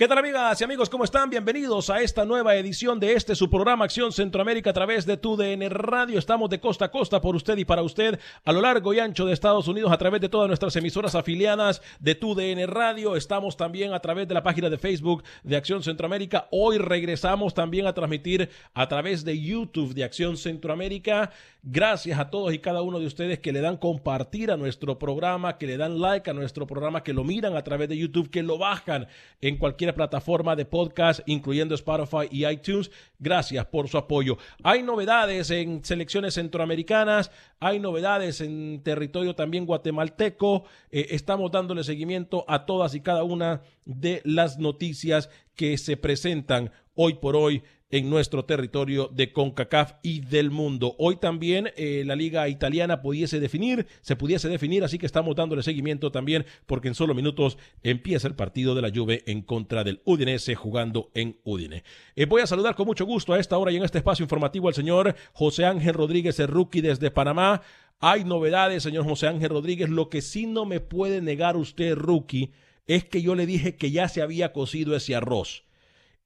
[0.00, 0.88] ¿Qué tal amigas y amigos?
[0.88, 1.28] ¿Cómo están?
[1.28, 5.68] Bienvenidos a esta nueva edición de este su programa Acción Centroamérica a través de TUDN
[5.68, 6.18] Radio.
[6.18, 9.26] Estamos de costa a costa por usted y para usted a lo largo y ancho
[9.26, 13.14] de Estados Unidos a través de todas nuestras emisoras afiliadas de TUDN Radio.
[13.14, 16.48] Estamos también a través de la página de Facebook de Acción Centroamérica.
[16.50, 21.30] Hoy regresamos también a transmitir a través de YouTube de Acción Centroamérica.
[21.62, 25.58] Gracias a todos y cada uno de ustedes que le dan compartir a nuestro programa,
[25.58, 28.42] que le dan like a nuestro programa, que lo miran a través de YouTube, que
[28.42, 29.06] lo bajan
[29.42, 32.90] en cualquier plataforma de podcast, incluyendo Spotify y iTunes.
[33.18, 34.38] Gracias por su apoyo.
[34.62, 40.64] Hay novedades en selecciones centroamericanas, hay novedades en territorio también guatemalteco.
[40.90, 46.70] Eh, estamos dándole seguimiento a todas y cada una de las noticias que se presentan
[46.94, 50.94] hoy por hoy en nuestro territorio de CONCACAF y del mundo.
[50.98, 55.62] Hoy también eh, la liga italiana pudiese definir, se pudiese definir, así que estamos dándole
[55.62, 60.00] seguimiento también porque en solo minutos empieza el partido de la Juve en contra del
[60.04, 61.82] Udinese jugando en Udine.
[62.14, 64.68] Eh, voy a saludar con mucho gusto a esta hora y en este espacio informativo
[64.68, 67.62] al señor José Ángel Rodríguez, el rookie desde Panamá.
[67.98, 69.90] Hay novedades, señor José Ángel Rodríguez.
[69.90, 72.52] Lo que sí no me puede negar usted, rookie,
[72.86, 75.64] es que yo le dije que ya se había cocido ese arroz.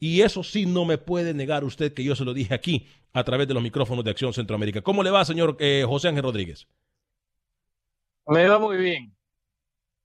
[0.07, 3.25] Y eso sí no me puede negar usted que yo se lo dije aquí a
[3.25, 4.83] través de los micrófonos de Acción Centroamérica.
[4.83, 6.69] ¿Cómo le va, señor eh, José Ángel Rodríguez?
[8.27, 9.17] Me va muy bien.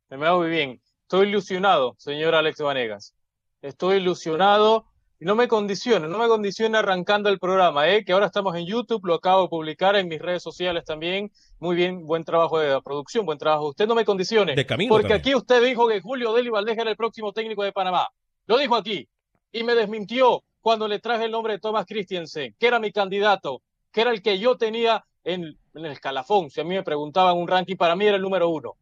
[0.10, 0.82] Me va muy bien.
[1.02, 3.14] Estoy ilusionado, señor Alex Vanegas.
[3.62, 4.86] Estoy ilusionado
[5.20, 8.06] y no me condiciona, no me condiciona arrancando el programa, ¿eh?
[8.06, 11.30] que ahora estamos en YouTube, lo acabo de publicar en mis redes sociales también.
[11.60, 13.68] Muy bien, buen trabajo de producción, buen trabajo.
[13.68, 14.56] Usted no me condicione.
[14.56, 15.20] De camino porque también.
[15.20, 18.08] aquí usted dijo que Julio Deli Valdés era el próximo técnico de Panamá.
[18.46, 19.06] Lo dijo aquí
[19.52, 23.62] y me desmintió cuando le traje el nombre de Thomas Christiansen, que era mi candidato,
[23.92, 26.50] que era el que yo tenía en, el escalafón.
[26.50, 28.76] Si a mí me preguntaban un ranking, para mí era el número uno.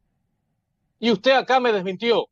[1.00, 2.28] Y usted acá me desmintió.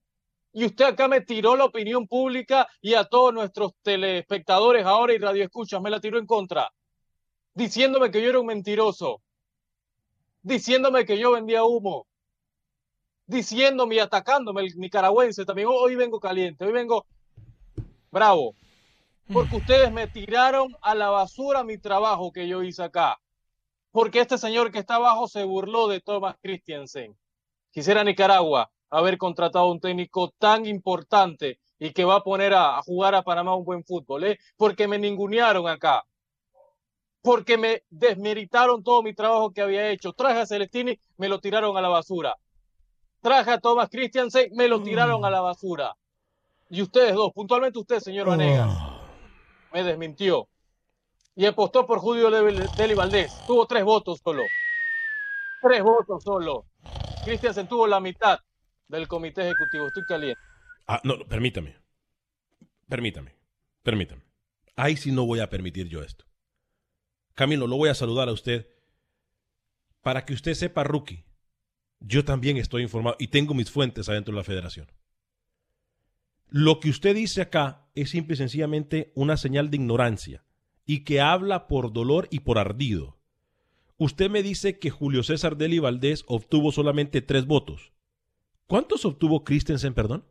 [0.53, 5.17] Y usted acá me tiró la opinión pública y a todos nuestros telespectadores ahora y
[5.17, 6.71] radioescuchas me la tiró en contra,
[7.53, 9.21] diciéndome que yo era un mentiroso,
[10.41, 12.07] diciéndome que yo vendía humo,
[13.25, 15.67] diciéndome y atacándome el nicaragüense también.
[15.69, 17.05] Hoy vengo caliente, hoy vengo
[18.15, 18.55] bravo,
[19.33, 23.19] porque ustedes me tiraron a la basura mi trabajo que yo hice acá,
[23.91, 27.17] porque este señor que está abajo se burló de Thomas Christiansen.
[27.71, 32.77] Quisiera Nicaragua haber contratado a un técnico tan importante y que va a poner a,
[32.77, 34.39] a jugar a Panamá un buen fútbol, ¿eh?
[34.55, 36.05] porque me ningunearon acá,
[37.21, 40.13] porque me desmeritaron todo mi trabajo que había hecho.
[40.13, 42.37] Traje a Celestini, me lo tiraron a la basura.
[43.21, 45.97] Traje a Thomas Christiansen, me lo tiraron a la basura.
[46.69, 48.75] Y ustedes dos, puntualmente usted, señor Vanegas,
[49.73, 50.47] me desmintió.
[51.35, 53.33] Y apostó por Julio Deli Valdés.
[53.45, 54.43] Tuvo tres votos solo.
[55.61, 56.65] Tres votos solo.
[57.25, 58.39] Christiansen tuvo la mitad
[58.87, 59.87] del comité ejecutivo.
[59.87, 60.39] Estoy caliente.
[60.87, 61.75] Ah, no, no, permítame.
[62.87, 63.35] permítame,
[63.83, 64.21] permítame.
[64.75, 66.25] Ahí sí no voy a permitir yo esto.
[67.33, 68.67] Camilo, lo voy a saludar a usted.
[70.01, 71.25] Para que usted sepa, rookie,
[71.99, 74.89] yo también estoy informado y tengo mis fuentes adentro de la federación.
[76.49, 80.43] Lo que usted dice acá es simple y sencillamente una señal de ignorancia
[80.85, 83.17] y que habla por dolor y por ardido.
[83.97, 87.93] Usted me dice que Julio César Deli Valdés obtuvo solamente tres votos.
[88.67, 90.25] ¿Cuántos obtuvo Christensen, perdón?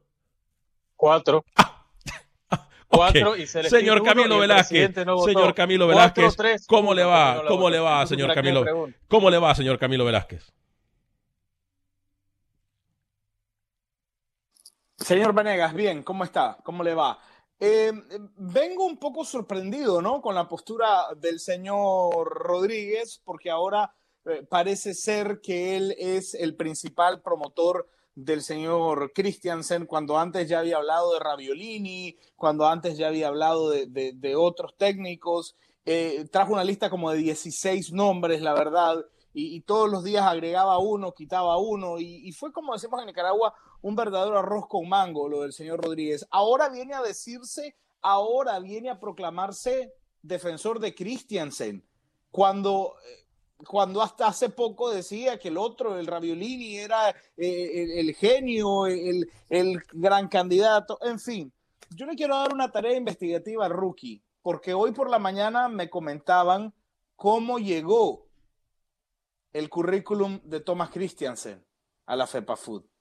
[0.96, 1.44] Cuatro.
[2.88, 4.94] Cuatro y Señor Camilo Velázquez,
[5.24, 6.36] señor Camilo Velázquez,
[6.68, 7.42] ¿cómo le va?
[7.48, 8.64] ¿Cómo le va, señor Camilo?
[9.08, 10.52] ¿Cómo le va, señor Camilo Velázquez?
[15.04, 16.56] Señor Venegas, bien, ¿cómo está?
[16.64, 17.18] ¿Cómo le va?
[17.60, 17.92] Eh,
[18.38, 20.22] vengo un poco sorprendido, ¿no?
[20.22, 26.56] Con la postura del señor Rodríguez, porque ahora eh, parece ser que él es el
[26.56, 33.08] principal promotor del señor Christiansen, cuando antes ya había hablado de Raviolini, cuando antes ya
[33.08, 35.54] había hablado de, otros técnicos.
[35.84, 39.04] Eh, trajo una lista como de 16 nombres, la verdad,
[39.34, 43.52] y, todos los días agregaba uno, quitaba uno, y, fue como decimos en Nicaragua,
[43.84, 46.26] un verdadero arroz con mango lo del señor Rodríguez.
[46.30, 49.92] Ahora viene a decirse, ahora viene a proclamarse
[50.22, 51.86] defensor de Christiansen,
[52.30, 52.94] cuando,
[53.68, 59.30] cuando hasta hace poco decía que el otro, el Raviolini, era eh, el, genio, el,
[59.50, 61.52] el gran candidato, en fin.
[61.90, 65.90] Yo le quiero dar una tarea investigativa a Rookie, porque hoy por la mañana me
[65.90, 66.72] comentaban
[67.16, 68.28] cómo llegó
[69.52, 71.62] el currículum de Thomas Christiansen
[72.06, 72.93] a la FEPA Food.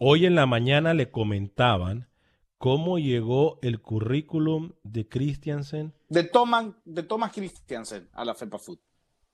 [0.00, 2.08] Hoy en la mañana le comentaban
[2.56, 5.92] cómo llegó el currículum de Christiansen.
[6.08, 8.78] De Thomas, de Thomas Christiansen a la FEPA Food.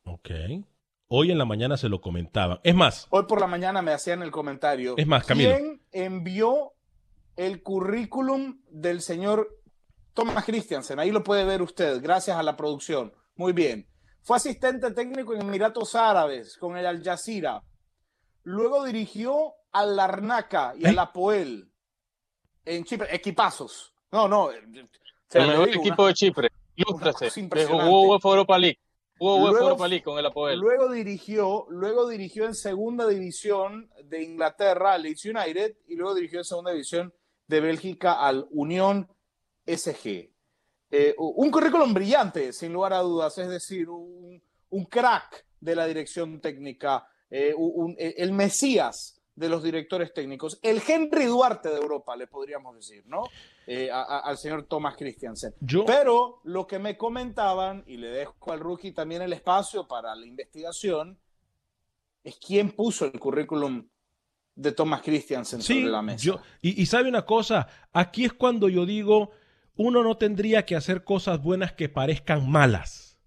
[0.04, 0.30] Ok.
[1.08, 2.60] Hoy en la mañana se lo comentaban.
[2.64, 3.06] Es más.
[3.10, 4.94] Hoy por la mañana me hacían el comentario.
[4.96, 5.54] Es más, Camilo.
[5.54, 6.72] ¿Quién envió
[7.36, 9.60] el currículum del señor
[10.14, 10.98] Thomas Christiansen?
[10.98, 13.12] Ahí lo puede ver usted, gracias a la producción.
[13.36, 13.86] Muy bien.
[14.22, 17.62] Fue asistente técnico en Emiratos Árabes con el Al Jazeera.
[18.44, 21.68] Luego dirigió al Larnaca y al Apoel
[22.64, 23.14] en Chipre.
[23.14, 23.92] Equipazos.
[24.10, 24.50] No, no.
[24.50, 24.88] El
[25.32, 26.48] mejor equipo de Chipre.
[26.76, 27.30] Ilústrase.
[27.66, 28.78] Jugó Europa League.
[29.18, 30.58] Jugó Europa League con el Apoel.
[30.58, 36.38] Luego dirigió, luego dirigió en segunda división de Inglaterra al Leeds United y luego dirigió
[36.38, 37.12] en segunda división
[37.46, 39.08] de Bélgica al Unión
[39.66, 40.30] SG.
[40.90, 44.40] Eh, un currículum brillante, sin lugar a dudas, es decir, un,
[44.88, 47.54] crack de la dirección técnica, eh,
[47.98, 53.04] eh, el Mesías de los directores técnicos, el Henry Duarte de Europa, le podríamos decir,
[53.06, 53.24] ¿no?
[53.90, 55.54] al señor Thomas Christiansen.
[55.86, 60.26] Pero lo que me comentaban, y le dejo al rookie también el espacio para la
[60.26, 61.18] investigación,
[62.22, 63.88] es quién puso el currículum
[64.54, 66.40] de Thomas Christiansen sobre la mesa.
[66.62, 69.32] y, y sabe una cosa, aquí es cuando yo digo
[69.76, 73.18] uno no tendría que hacer cosas buenas que parezcan malas.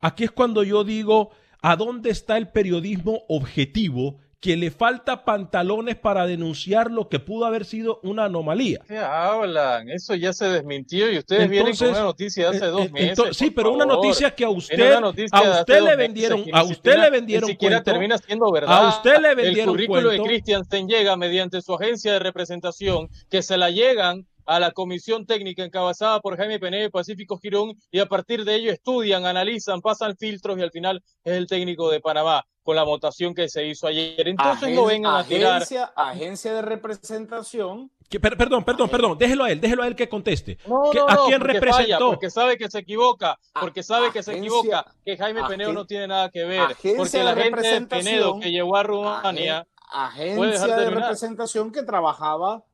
[0.00, 1.30] Aquí es cuando yo digo,
[1.60, 7.46] ¿a dónde está el periodismo objetivo que le falta pantalones para denunciar lo que pudo
[7.46, 8.80] haber sido una anomalía.
[8.88, 9.88] ¿Qué hablan?
[9.88, 13.36] Eso ya se desmintió y ustedes vienen con una noticia de hace dos eh, meses.
[13.36, 14.94] sí, pero una noticia que a usted,
[15.30, 18.84] a usted le vendieron, a usted le vendieron ni siquiera termina siendo verdad.
[18.84, 23.42] A usted le vendieron El currículo de Christiansen llega mediante su agencia de representación que
[23.42, 28.06] se la llegan a la comisión técnica encabezada por Jaime Pené Pacífico Girón y a
[28.06, 32.44] partir de ello estudian, analizan, pasan filtros y al final es el técnico de Panamá
[32.62, 34.28] con la votación que se hizo ayer.
[34.28, 35.62] Entonces no vengan a tirar.
[35.96, 37.90] Agencia de representación.
[38.20, 40.58] perdón, perdón, perdón, déjelo a él, déjelo a él que conteste.
[40.66, 42.10] No, no, ¿A quién representó?
[42.10, 46.06] porque sabe que se equivoca, porque sabe que se equivoca, que Jaime Penedo no tiene
[46.06, 49.66] nada que ver, porque la gente de Penedo que llegó a Rumania.
[49.94, 52.64] Agencia de representación que trabajaba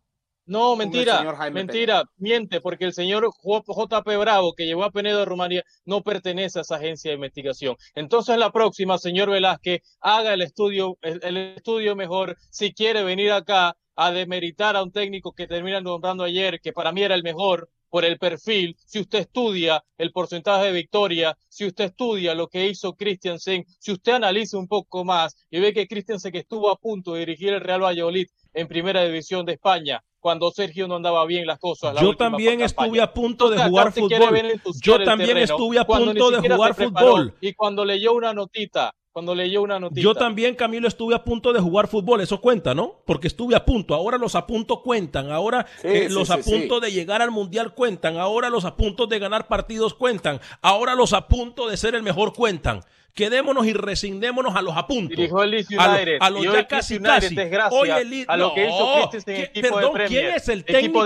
[0.48, 5.62] no, mentira, mentira, miente, porque el señor JP Bravo, que llevó a Penedo de Rumanía,
[5.84, 7.76] no pertenece a esa agencia de investigación.
[7.94, 13.76] Entonces, la próxima, señor Velázquez, haga el estudio, el, estudio mejor, si quiere venir acá
[13.94, 17.68] a demeritar a un técnico que termina nombrando ayer, que para mí era el mejor,
[17.90, 22.66] por el perfil, si usted estudia el porcentaje de victoria, si usted estudia lo que
[22.66, 26.76] hizo Christiansen, si usted analiza un poco más y ve que Christiansen que estuvo a
[26.76, 31.24] punto de dirigir el Real Valladolid en primera división de España, cuando Sergio no andaba
[31.26, 32.00] bien las cosas.
[32.00, 34.60] yo también estuve a punto de jugar fútbol.
[34.82, 37.34] Yo también estuve a punto de jugar fútbol.
[37.40, 40.00] Y cuando leyó una notita, cuando leyó una noticia.
[40.04, 43.00] Yo también, Camilo, estuve a punto de jugar fútbol, eso cuenta, ¿no?
[43.04, 46.34] Porque estuve a punto, ahora los a punto cuentan, ahora Sí, eh, sí, los sí,
[46.34, 46.80] a punto sí.
[46.86, 51.12] de llegar al mundial cuentan, ahora los a punto de ganar partidos cuentan, ahora los
[51.12, 52.80] a punto de ser el mejor cuentan.
[53.14, 55.16] Quedémonos y resignémonos a los apuntos.
[55.16, 56.18] Dirigió el Leeds lo- United.
[56.20, 57.36] A los hoy ya casi casi.
[57.72, 60.14] Hoy el Leeds- a lo que hizo no, Christensen en ¿qué- equipo perdón, de Premier.
[60.14, 61.00] ¿quién es el técnico?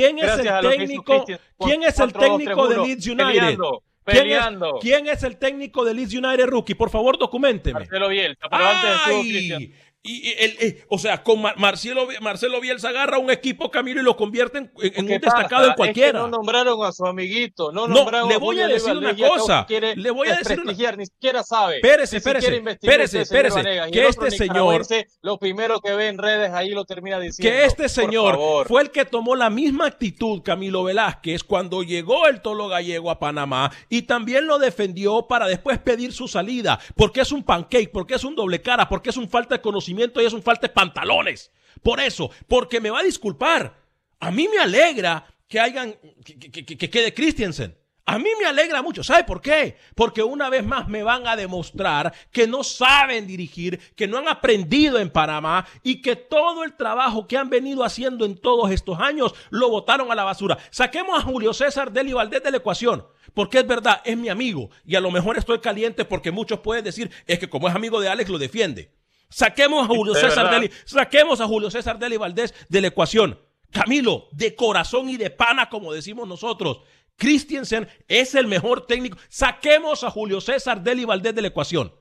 [0.00, 1.24] ¿Quién es Gracias el a lo que hizo técnico?
[1.60, 3.24] ¿Quién es el 4-2-3-1, técnico de Leeds United?
[3.26, 4.78] Peleando, ¿Quién es, peleando.
[4.80, 6.74] quién es el técnico de Leeds United, rookie?
[6.74, 7.80] Por favor, documenteme.
[7.80, 9.72] Marcelo Bielsa, pero antes estuvo Christian.
[10.06, 14.02] Y, y el- eh, o sea, con Mar- Marcelo, Marcelo Bielsa agarra un equipo Camilo
[14.02, 16.12] y lo convierte en, en- en ¿Qué un destacado en Es cualquiera.
[16.12, 19.16] que no nombraron a su amiguito, no No, nombraron le voy a Julio decir una
[19.16, 21.76] cosa, le voy a decir una- desprestigiar, ni siquiera sabe.
[21.76, 24.86] Espérese, espérese, espérese, espérese, que el este señor-
[25.22, 27.50] Lo primero que ve en redes ahí lo termina diciendo.
[27.58, 32.42] que este señor fue el que tomó la misma actitud, Camilo Velázquez, cuando llegó el
[32.42, 37.32] Tolo Gallego a Panamá y también lo defendió para después pedir su salida, porque es
[37.32, 40.32] un pancake, porque es un doble cara, porque es un falta de conocimiento y es
[40.32, 41.50] un falta de pantalones.
[41.82, 43.76] Por eso, porque me va a disculpar.
[44.20, 47.76] A mí me alegra que hayan, que, que- que- que quede Christensen.
[48.06, 49.02] A mí me alegra mucho.
[49.02, 49.78] ¿Sabe por qué?
[49.94, 54.28] Porque una vez más me van a demostrar que no saben dirigir, que no han
[54.28, 59.00] aprendido en Panamá y que todo el trabajo que han venido haciendo en todos estos
[59.00, 60.58] años lo botaron a la basura.
[60.70, 63.06] Saquemos a Julio César Deli Valdés de la ecuación.
[63.32, 64.68] Porque es verdad, es mi amigo.
[64.84, 68.00] Y a lo mejor estoy caliente porque muchos pueden decir, es que como es amigo
[68.02, 68.92] de Alex, lo defiende.
[69.28, 70.50] Saquemos a Julio César.
[70.50, 73.38] Deli, saquemos a Julio César Deli Valdés de la ecuación.
[73.70, 76.80] Camilo, de corazón y de pana, como decimos nosotros.
[77.16, 79.18] Christiansen es el mejor técnico.
[79.28, 81.92] Saquemos a Julio César Deli Valdés de la ecuación.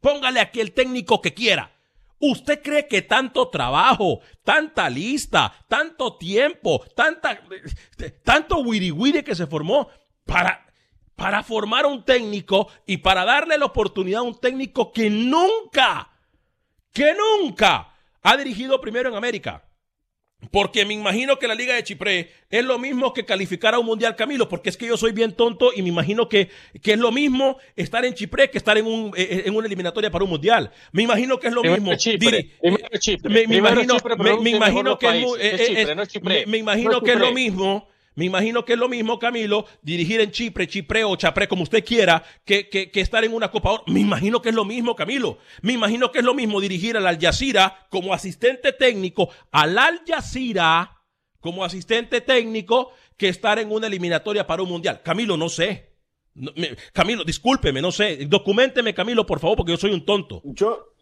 [0.00, 1.76] Póngale aquí el técnico que quiera.
[2.18, 7.40] ¿Usted cree que tanto trabajo, tanta lista, tanto tiempo, tanta,
[8.22, 9.88] tanto wiri wiri que se formó
[10.26, 10.66] para,
[11.16, 16.09] para formar un técnico y para darle la oportunidad a un técnico que nunca,
[16.92, 19.64] que nunca ha dirigido primero en América?
[20.50, 23.84] Porque me imagino que la Liga de Chipre es lo mismo que calificar a un
[23.86, 26.48] mundial, Camilo, porque es que yo soy bien tonto y me imagino que,
[26.82, 30.10] que es lo mismo estar en Chipre que estar en, un, eh, en una eliminatoria
[30.10, 30.72] para un mundial.
[30.92, 31.90] Me imagino que es lo mismo.
[33.28, 37.86] Me, imagino, que es, eh, eh, lo mismo.
[38.20, 41.82] Me imagino que es lo mismo, Camilo, dirigir en Chipre, Chipre o Chapre, como usted
[41.82, 43.84] quiera, que, que, que estar en una Copa Oro.
[43.86, 45.38] Me imagino que es lo mismo, Camilo.
[45.62, 50.02] Me imagino que es lo mismo dirigir al Al Jazeera como asistente técnico, al Al
[50.06, 51.00] Jazeera
[51.40, 55.00] como asistente técnico, que estar en una eliminatoria para un mundial.
[55.02, 55.94] Camilo, no sé.
[56.92, 58.26] Camilo, discúlpeme, no sé.
[58.26, 60.42] Documenteme, Camilo, por favor, porque yo soy un tonto.
[60.44, 60.92] Yo,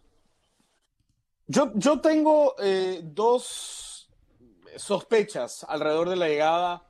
[1.48, 4.08] yo, yo tengo eh, dos
[4.76, 6.88] sospechas alrededor de la llegada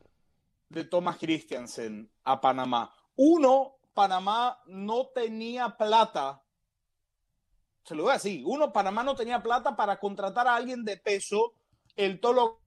[0.68, 2.92] de Thomas Christiansen a Panamá.
[3.16, 6.42] Uno, Panamá no tenía plata.
[7.84, 8.42] Se lo voy así.
[8.46, 11.54] Uno, Panamá no tenía plata para contratar a alguien de peso.
[11.96, 12.60] El Tolo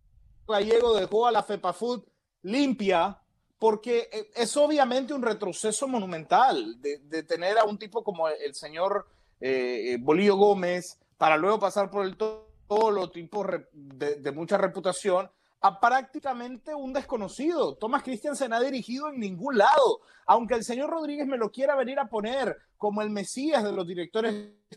[0.47, 2.07] Gallego dejó a la FEPAFUT
[2.43, 3.21] limpia
[3.59, 9.07] porque eh, es obviamente un retroceso monumental de, tener a un tipo como el señor
[9.39, 15.29] eh, Bolillo Gómez para luego pasar por el Tolo, tipo de mucha reputación,
[15.61, 17.75] a prácticamente un desconocido.
[17.75, 21.99] Thomas Christiansen ha dirigido en ningún lado, aunque el señor Rodríguez me lo quiera venir
[21.99, 24.33] a poner como el mesías de los directores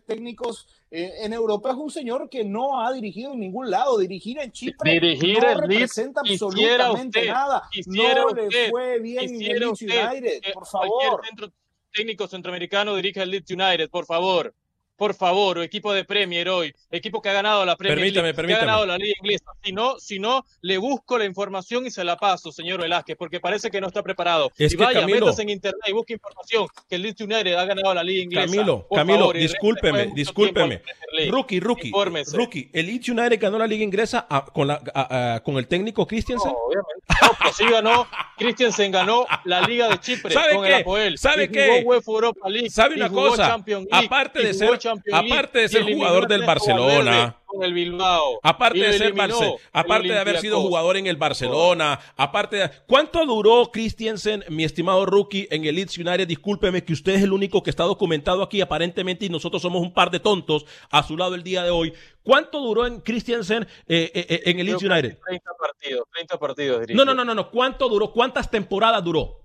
[0.06, 3.96] técnicos eh, en Europa, es un señor que no ha dirigido en ningún lado.
[3.96, 7.62] Dirigir en Chipre Dirigir no representa absolutamente usted, nada.
[7.86, 11.26] no usted, le fue bien en Leeds United, por cualquier favor.
[11.26, 11.52] centro
[11.94, 14.54] técnico centroamericano dirija el Leeds United, por favor.
[14.96, 18.46] Por favor, o equipo de Premier hoy, equipo que ha ganado la Premier Permítame, League,
[18.46, 19.46] que ha ganado la Liga Inglesa.
[19.62, 23.40] Si no, si no, le busco la información y se la paso, señor Velázquez, porque
[23.40, 24.52] parece que no está preparado.
[24.56, 27.54] Es y que, vaya, Camilo- métase en internet y busque información que el Leeds United
[27.54, 28.46] ha ganado la Liga Inglesa.
[28.46, 30.82] Camilo, Por Camilo, favor, discúlpeme, discúlpeme.
[31.28, 32.36] Rookie, rookie, Infórmese.
[32.36, 32.70] rookie.
[32.72, 36.06] El Leeds United ganó la liga inglesa a- con, la, a- a- con el técnico
[36.06, 36.52] Christiansen.
[36.52, 37.04] No, obviamente.
[37.22, 38.06] No, pues sí ganó.
[38.36, 40.74] Christiansen ganó la Liga de Chipre ¿Sabe con qué?
[40.74, 41.18] el Apoel.
[41.18, 41.82] ¿Sabe y jugó qué?
[41.84, 42.70] UEFA Europa League.
[42.70, 43.56] ¿Sabe y una jugó cosa?
[43.64, 47.72] League, Aparte de ser- Champions League, aparte de ser jugador del Barcelona, Valverde Con el
[47.72, 48.40] Bilbao.
[48.42, 53.24] Aparte de ser Barce- aparte de haber sido jugador en el Barcelona, aparte de ¿cuánto
[53.26, 56.26] duró Christiansen, mi estimado rookie, en el Leeds United?
[56.26, 59.92] Discúlpeme que usted es el único que está documentado aquí aparentemente y nosotros somos un
[59.94, 61.92] par de tontos a su lado el día de hoy.
[62.22, 65.18] ¿Cuánto duró en Christiansen eh, eh, eh, en el Leeds United?
[65.24, 66.96] 30 partidos, 30 partidos dirigió.
[66.96, 67.50] No, no, no, no, no.
[67.50, 68.10] ¿Cuánto duró?
[68.12, 69.40] ¿Cuántas temporadas duró?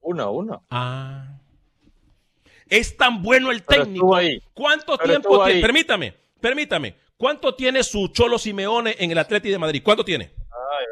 [0.00, 0.64] Uno, uno.
[0.68, 1.38] Ah.
[2.72, 4.16] Es tan bueno el técnico.
[4.54, 5.56] ¿Cuánto Pero tiempo tiene?
[5.56, 5.60] ahí.
[5.60, 6.94] Permítame, permítame.
[7.18, 9.82] ¿Cuánto tiene su Cholo Simeone en el Atleti de Madrid?
[9.84, 10.32] ¿Cuánto tiene?
[10.50, 10.86] Ay,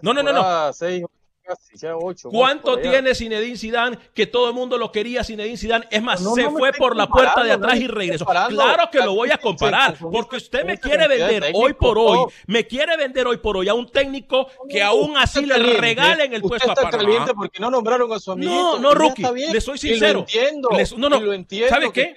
[0.00, 0.72] No, no, no, no.
[0.72, 1.04] seis,
[1.48, 2.28] casi, ya ocho.
[2.28, 5.86] ¿Cuánto tiene Zinedine Zidane que todo el mundo lo quería Zinedine Zidane?
[5.90, 8.24] Es más, No, se no fue por la puerta de atrás y regresó.
[8.26, 12.66] Claro que lo voy a comparar, porque usted me quiere vender hoy por hoy, me
[12.66, 16.70] quiere vender hoy por hoy a un técnico que aún así le regalen el puesto
[16.70, 18.78] a caliente porque no nombraron a su amiguito.
[18.78, 20.14] No, no, Rookie, le soy sincero.
[20.14, 20.68] lo entiendo.
[20.76, 22.14] Les- no, no, entiendo ¿Sabe qué?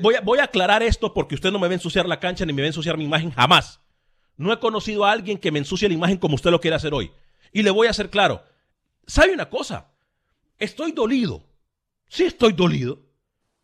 [0.00, 2.44] Voy, a, voy a aclarar esto porque usted no me va a ensuciar la cancha
[2.44, 3.80] ni me va a ensuciar mi imagen jamás.
[4.36, 6.94] No he conocido a alguien que me ensucie la imagen como usted lo quiere hacer
[6.94, 7.10] hoy.
[7.52, 8.42] Y le voy a hacer claro.
[9.08, 9.90] ¿Sabe una cosa?
[10.58, 11.42] Estoy dolido.
[12.08, 13.00] Sí estoy dolido.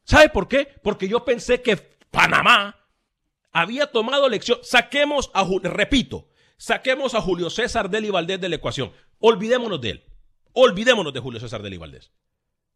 [0.04, 0.68] ¿Sabe por qué?
[0.82, 1.76] Porque yo pensé que
[2.10, 2.76] Panamá
[3.52, 4.58] había tomado lección.
[4.62, 8.92] Saquemos a, repito, saquemos a Julio César Deli Valdés de la ecuación.
[9.20, 10.04] Olvidémonos de él.
[10.54, 12.10] Olvidémonos de Julio César Deli Valdés.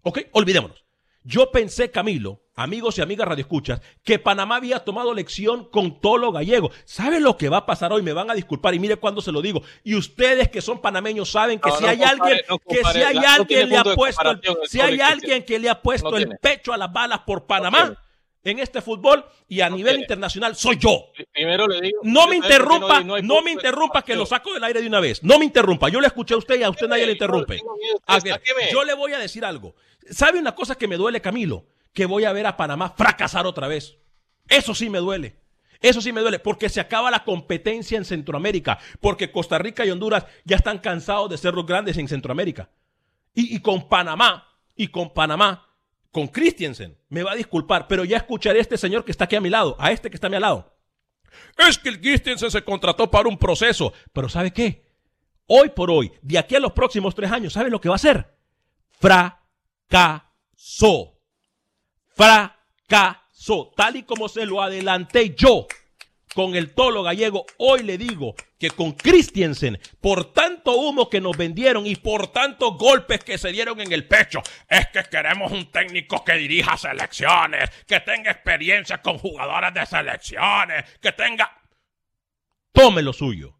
[0.03, 0.21] ¿Ok?
[0.33, 0.85] Olvidémonos.
[1.31, 6.71] Yo pensé, Camilo, amigos y amigas radioescuchas, que Panamá había tomado lección con Tolo Gallego.
[6.87, 8.01] ¿Sabe lo que va a pasar hoy?
[8.01, 9.61] Me van a disculpar y mire cuándo se lo digo.
[9.85, 12.77] Y ustedes que son panameños saben que No, si no hay compare, alguien, no que
[12.93, 16.17] si hay la- alguien le ha puesto, el- si hay alguien que le ha puesto
[16.17, 17.95] el pecho a las balas por Panamá
[18.45, 21.07] en este fútbol y a nivel internacional soy yo.
[21.33, 22.01] Primero le digo.
[22.05, 25.23] No me interrumpa, no me interrumpa que lo saco del aire de una vez.
[25.23, 25.89] No me interrumpa.
[25.89, 27.61] Yo le escuché a usted y a usted nadie le interrumpe.
[28.07, 28.41] A ver,
[28.73, 29.75] yo le voy a decir algo.
[30.11, 31.67] ¿Sabe una cosa que me duele, Camilo?
[31.93, 33.97] Que voy a ver a Panamá fracasar otra vez.
[34.49, 35.37] Eso sí me duele.
[35.81, 39.91] Eso sí me duele, porque se acaba la competencia en Centroamérica, porque Costa Rica y
[39.91, 42.69] Honduras ya están cansados de ser los grandes en Centroamérica.
[43.33, 45.68] Y, y con Panamá, y con Panamá,
[46.11, 49.37] con Christiansen, me va a disculpar, pero ya escucharé a este señor que está aquí
[49.37, 50.79] a mi lado, a este que está a mi lado.
[51.57, 53.93] Es que el Christiansen se contrató para un proceso.
[54.13, 54.87] Pero ¿sabe qué?
[55.47, 57.97] Hoy por hoy, de aquí a los próximos tres años, ¿sabe lo que va a
[57.97, 58.37] hacer?
[58.91, 59.39] Fracasó.
[62.15, 63.73] Fracasó.
[63.77, 65.67] Tal y como se lo adelanté yo
[66.35, 71.37] con el tolo gallego, hoy le digo que con Christiansen, por tanto humo que nos
[71.37, 75.71] vendieron y por tantos golpes que se dieron en el pecho, es que queremos un
[75.71, 81.51] técnico que dirija selecciones, que tenga experiencia con jugadores de selecciones, que tenga...
[82.73, 83.59] Tome lo suyo.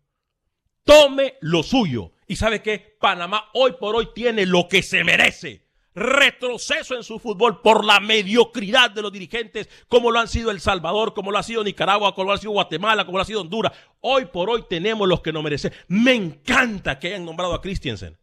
[0.85, 2.13] Tome lo suyo.
[2.27, 5.68] Y sabe que Panamá hoy por hoy tiene lo que se merece.
[5.99, 10.61] Retroceso en su fútbol por la mediocridad de los dirigentes, como lo han sido El
[10.61, 13.41] Salvador, como lo ha sido Nicaragua, como lo ha sido Guatemala, como lo ha sido
[13.41, 13.73] Honduras.
[14.01, 15.73] Hoy por hoy tenemos los que nos merecen.
[15.89, 18.17] Me encanta que hayan nombrado a Christiansen.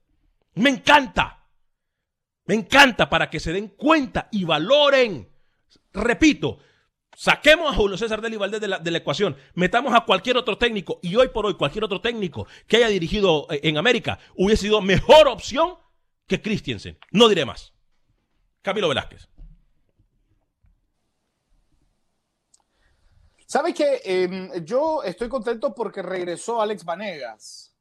[0.56, 1.46] Me encanta.
[2.46, 5.30] Me encanta para que se den cuenta y valoren.
[5.94, 6.60] Repito,
[7.18, 10.58] Saquemos a Julio César Deli Valdés de la, de la ecuación, metamos a cualquier otro
[10.58, 14.64] técnico y hoy por hoy cualquier otro técnico que haya dirigido eh, en América hubiese
[14.64, 15.76] sido mejor opción
[16.28, 16.98] que Christiansen.
[17.12, 17.74] No diré más.
[18.62, 19.28] Camilo Velázquez.
[23.46, 24.02] ¿Sabe qué?
[24.04, 27.76] Eh, yo estoy contento porque regresó Alex Vanegas.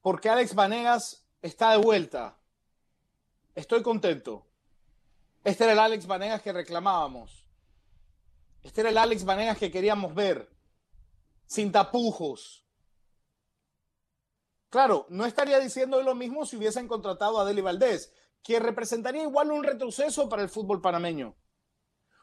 [0.00, 2.38] Porque Alex Vanegas está de vuelta.
[3.54, 4.46] Estoy contento.
[5.44, 7.46] Este era el Alex Vanegas que reclamábamos.
[8.62, 10.50] Este era el Alex Vanegas que queríamos ver.
[11.46, 12.64] Sin tapujos.
[14.70, 19.50] Claro, no estaría diciendo lo mismo si hubiesen contratado a Deli Valdés, que representaría igual
[19.50, 21.36] un retroceso para el fútbol panameño.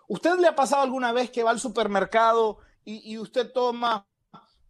[0.08, 4.08] ¿Usted le ha pasado alguna vez que va al supermercado y, usted toma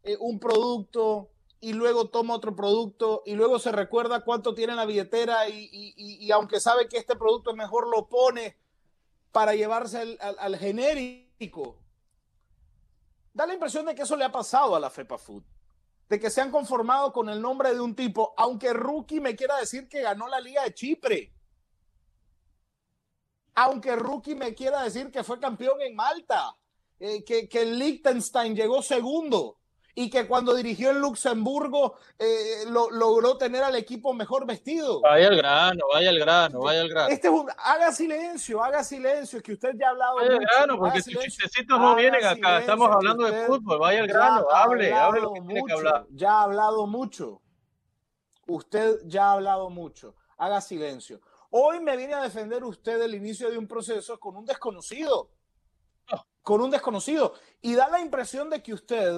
[0.02, 4.78] eh, un producto y luego toma otro producto y luego se recuerda cuánto tiene en
[4.78, 8.58] la billetera y, aunque sabe que este producto es mejor, lo pone
[9.32, 11.78] para llevarse al genérico?
[13.36, 15.44] Da la impresión de que eso le ha pasado a la FEPA Food.
[16.10, 19.58] De que se han conformado con el nombre de un tipo, aunque Rookie me quiera
[19.58, 21.34] decir que ganó la Liga de Chipre.
[23.56, 26.56] Aunque Rookie me quiera decir que fue campeón en Malta,
[27.00, 29.58] eh, que, que Liechtenstein llegó segundo
[30.00, 35.02] y que cuando dirigió en Luxemburgo eh, lo- logró tener al equipo mejor vestido.
[35.02, 37.10] Vaya al grano, vaya al grano, vaya al grano.
[37.10, 40.48] Este es un- haga silencio, haga silencio, que usted ya ha hablado Vaya al mucho.
[40.56, 42.36] grano, porque sus chistecitos no vienen acá.
[42.36, 43.80] silencio, Estamos hablando de fútbol.
[43.80, 46.06] Vaya al grano, ha hable, hable lo que tiene que mucho, hablar.
[46.12, 47.42] Ya ha hablado mucho.
[48.48, 50.14] Usted ya ha hablado mucho.
[50.38, 51.22] Haga silencio.
[51.50, 55.32] Hoy me viene a defender usted el inicio de un proceso con un desconocido.
[56.44, 57.34] Con un desconocido.
[57.62, 59.12] Y da la impresión de que usted,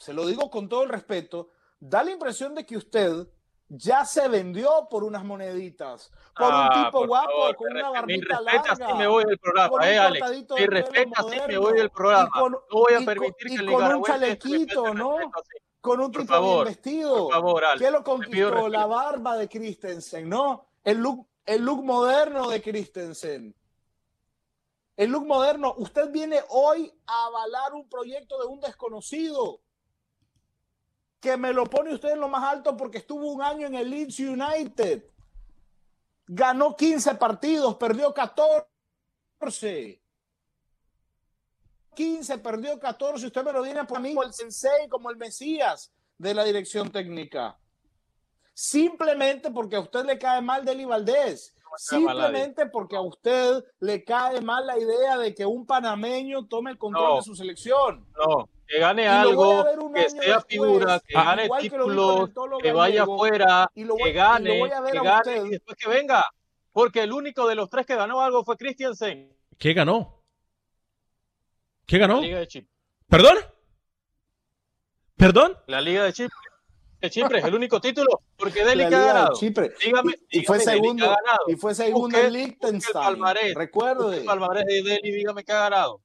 [0.00, 3.28] se lo digo con todo el respeto, da la impresión de que usted
[3.68, 7.90] ya se vendió por unas moneditas, por Ah, un tipo por guapo, favor, con una
[7.90, 8.86] barbita respeta, larga.
[8.86, 10.26] así me voy del programa, con eh, Alex.
[10.48, 12.28] pelo respeta, así me moderno, voy del programa.
[12.34, 15.16] y con- no voy a con- permitir y que el con un chalequito, ¿no?
[15.18, 15.42] respeto
[15.80, 17.16] con un Por tipo favor, bien vestido.
[17.24, 18.68] por favor, Alex, ¿Qué lo conquistó?
[18.68, 20.66] La barba de Christensen, ¿no?
[20.82, 23.54] El look, el look moderno de Christensen.
[24.96, 25.74] El look moderno.
[25.78, 29.60] Usted viene hoy a avalar un proyecto de un desconocido.
[31.20, 33.90] Que me lo pone usted en lo más alto porque estuvo un año en el
[33.90, 35.04] Leeds United.
[36.26, 38.66] Ganó 15 partidos, perdió 14.
[41.94, 43.26] 15, perdió 14.
[43.26, 46.90] Usted me lo viene por mí como el sensei, como el mesías de la dirección
[46.90, 47.58] técnica.
[48.54, 51.54] Simplemente porque a usted le cae mal Deli Valdés.
[51.76, 56.78] Simplemente porque a usted le cae mal la idea de que un panameño tome el
[56.78, 57.16] control No.
[57.16, 58.06] de su selección.
[58.16, 62.58] No, que gane algo, que sea después, figura, que ah, gane que títulos, el Tolo
[62.58, 66.24] que vaya afuera, que gane, que gane y después que venga.
[66.70, 70.22] Porque el único de los tres que ganó algo fue Christiansen, ¿Qué ganó?
[71.84, 72.20] ¿Qué la ganó?
[72.20, 72.70] Liga de Chipre.
[73.08, 73.36] ¿Perdón?
[75.16, 75.58] ¿Perdón?
[75.66, 76.36] La Liga de Chipre.
[77.00, 79.34] De Chipre es el único título, porque Deli La que ha de ganado.
[79.34, 79.72] Chipre.
[79.84, 83.18] Dígame, y, y fue segundo, que y fue segundo en Liechtenstein.
[83.56, 84.18] Recuerde.
[84.18, 86.00] el palmarés de Deli, dígame que ha ganado.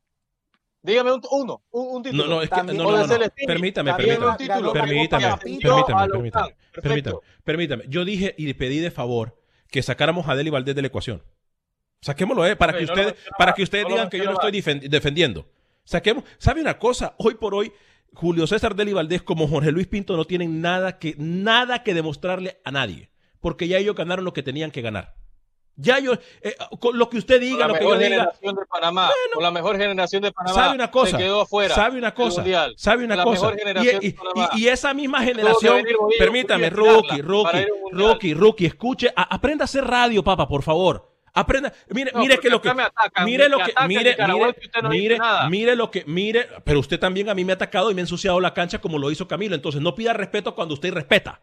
[0.86, 2.24] Dígame un, uno, un, un título.
[2.24, 3.26] No, no, es que, También- no, no, no, no.
[3.48, 4.26] Permítame, permítame.
[4.28, 4.74] un título.
[4.74, 7.84] Permítame, permítame, permítame, permítame, permítame.
[7.88, 11.24] Yo dije y le pedí de favor que sacáramos a Deli Valdés de la ecuación.
[12.02, 14.90] Saquémoslo, eh, para que no ustedes, para que ustedes no digan que yo mencionaba estoy
[14.90, 15.50] defendiendo.
[15.86, 17.16] Saquemos, ¿sabe una cosa?
[17.18, 17.72] Hoy por hoy,
[18.14, 22.60] Julio César Deli Valdés como Jorge Luis Pinto no tienen nada que, nada que demostrarle
[22.64, 23.10] a nadie.
[23.40, 25.16] Porque ya ellos ganaron lo que tenían que ganar.
[25.78, 28.66] Ya ellos, eh, con lo que usted diga, lo que yo mejor diga, generación de
[28.66, 31.76] Panamá, con la mejor generación de Panamá, sabe una cosa, se quedó afuera.
[31.76, 32.74] sabe una cosa, Mundial.
[32.78, 33.54] sabe una cosa.
[33.54, 34.50] Y, y- de Panamá.
[34.56, 35.84] y- y esa misma generación,
[36.18, 41.12] permítame, rookie, rookie, rookie, rookie, escuche, a- aprenda a hacer radio, papá, por favor.
[41.38, 45.20] Aprenda, mire, No, mire que lo que, atacan, mire lo que, mire, mire, no mire,
[45.50, 48.04] mire lo que, mire, pero usted también a mí me ha atacado y me ha
[48.04, 49.54] ensuciado la cancha como lo hizo Camilo.
[49.54, 51.42] Entonces no pida respeto cuando usted respeta.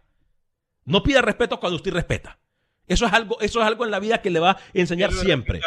[0.87, 2.39] No pida respeto cuando usted respeta.
[2.87, 5.61] Eso es algo, eso es algo en la vida que le va a enseñar siempre.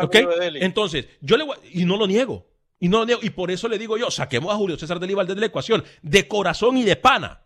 [0.00, 0.64] este.
[0.64, 2.46] Entonces, yo le voy, y no lo niego.
[2.78, 3.20] Y no lo niego.
[3.22, 5.84] Y por eso le digo yo, saquemos a Julio César Deli Valdés de la ecuación.
[6.02, 7.44] De corazón y de pana.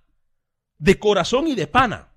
[0.79, 2.15] De corazón y de pana.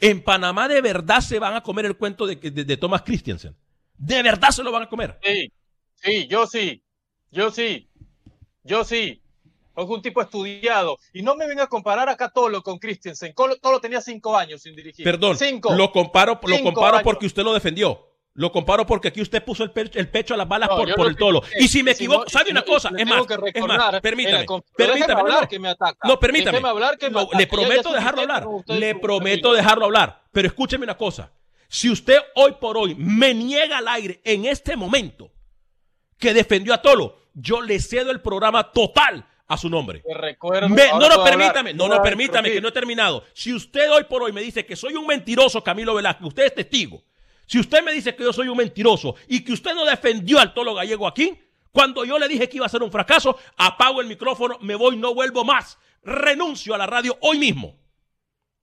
[0.00, 3.56] En Panamá de verdad se van a comer el cuento de, de, de Thomas Christiansen.
[3.96, 5.18] De verdad se lo van a comer.
[5.22, 5.52] Sí,
[5.94, 6.82] sí, yo sí,
[7.30, 7.88] yo sí,
[8.64, 9.22] yo sí.
[9.76, 10.98] Es un tipo estudiado.
[11.12, 13.34] Y no me venga a comparar acá Tolo con Christensen.
[13.34, 15.04] Tolo tenía cinco años sin dirigir.
[15.04, 15.74] Perdón, Cinco.
[15.74, 17.04] lo comparo, lo Cinco comparo años.
[17.04, 18.10] porque usted lo defendió.
[18.36, 21.06] Lo comparo porque aquí usted puso el, pe- el pecho a las balas No, por,
[21.08, 21.40] el tolo.
[21.60, 22.90] Y si me si equivoco, no- ¿sabe una cosa?
[22.96, 24.44] Es más, que es más, permítame,
[24.76, 25.48] permítame, hablar no.
[25.48, 26.08] que me ataca.
[26.08, 26.50] No, permítame.
[26.50, 27.38] Déjeme hablar que me No, ataca.
[27.38, 28.46] le prometo ya dejarlo hablar.
[28.66, 30.22] Le prometo dejarlo hablar.
[30.32, 31.30] Pero escúcheme una cosa.
[31.68, 35.30] Si usted hoy por hoy me niega al aire en este momento
[36.18, 40.02] que defendió a Tolo, yo le cedo el programa total a su nombre.
[40.14, 41.24] Recuerdo, Me- no, no, hablar.
[41.24, 43.24] permítame, no, no, permítame, que no he terminado.
[43.34, 46.54] Si usted hoy por hoy me dice que soy un mentiroso, Camilo Velázquez, usted es
[46.54, 47.02] testigo.
[47.46, 50.54] Si usted me dice que yo soy un mentiroso y que usted no defendió al
[50.54, 51.38] Tolo Gallego aquí,
[51.72, 54.96] cuando yo le dije que iba a ser un fracaso, apago el micrófono, me voy,
[54.96, 55.76] no vuelvo más.
[56.02, 57.76] Renuncio a la radio hoy mismo.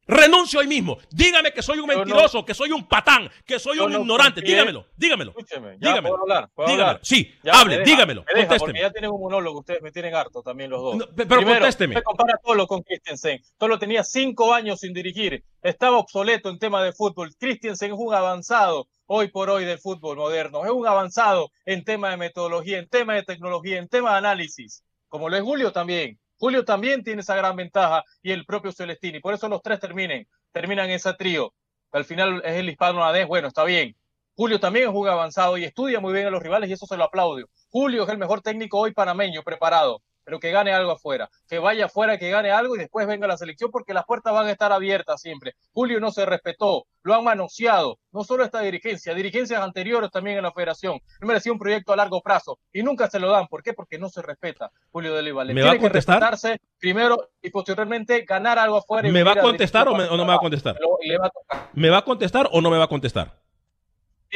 [0.08, 0.98] Renuncio hoy mismo.
[1.12, 4.42] Dígame que soy un no- mentiroso, que soy un patán, que soy un no ignorante.
[4.42, 5.32] confié- Dígamelo, dígamelo.
[5.32, 6.10] Escúcheme, ya Dígamelo.
[6.10, 6.88] puedo hablar, puedo Dígamelo.
[6.90, 7.00] hablar.
[7.06, 8.22] Sí, Ya, hable, me deja, dígamelo.
[8.22, 8.60] me deja, Contésteme.
[8.74, 10.96] Porque ya tienen un monólogo, ustedes me tienen harto también los dos.
[10.98, 11.94] No, pero Primero, contésteme.
[11.96, 13.42] usted compara Tolo con Christensen.
[13.58, 15.44] Tolo tenía cinco años sin dirigir.
[15.62, 17.34] Estaba obsoleto en tema de fútbol.
[17.40, 20.66] Christensen es un avanzado hoy por hoy del fútbol moderno.
[20.66, 24.84] Es un avanzado en tema de metodología, en tema de tecnología, en tema de análisis.
[25.08, 26.18] Como lo es Julio también.
[26.42, 29.20] Julio también tiene esa gran ventaja y el propio Celestini.
[29.20, 31.54] Por eso los tres terminen, terminan ese trío.
[31.92, 33.28] Al final es el hispano Nadés.
[33.28, 33.96] Bueno, está bien.
[34.36, 37.04] Julio también un avanzado y estudia muy bien a los rivales y eso se lo
[37.04, 37.46] aplaudo.
[37.70, 41.86] Julio es el mejor técnico hoy panameño, preparado, pero que gane algo afuera, que vaya
[41.86, 44.72] afuera, que gane algo y después venga la selección porque las puertas van a estar
[44.72, 45.54] abiertas siempre.
[45.74, 50.44] Julio no se respetó, lo han manoseado, no solo esta dirigencia, dirigencias anteriores también en
[50.44, 51.00] la federación.
[51.22, 53.48] Él merecía un proyecto a largo plazo y nunca se lo dan.
[53.48, 53.74] ¿Por qué?
[53.74, 55.54] Porque no se respeta Julio de Valle.
[55.54, 56.16] ¿Me va a Tiene que contestar?
[56.22, 59.08] respetarse primero y posteriormente ganar algo afuera.
[59.08, 60.76] y ¿Me va a contestar o, dirigir me- o no me va a contestar?
[60.80, 62.88] Lo- y le va a tocar ¿Me va a contestar o no me va a
[62.88, 63.34] contestar?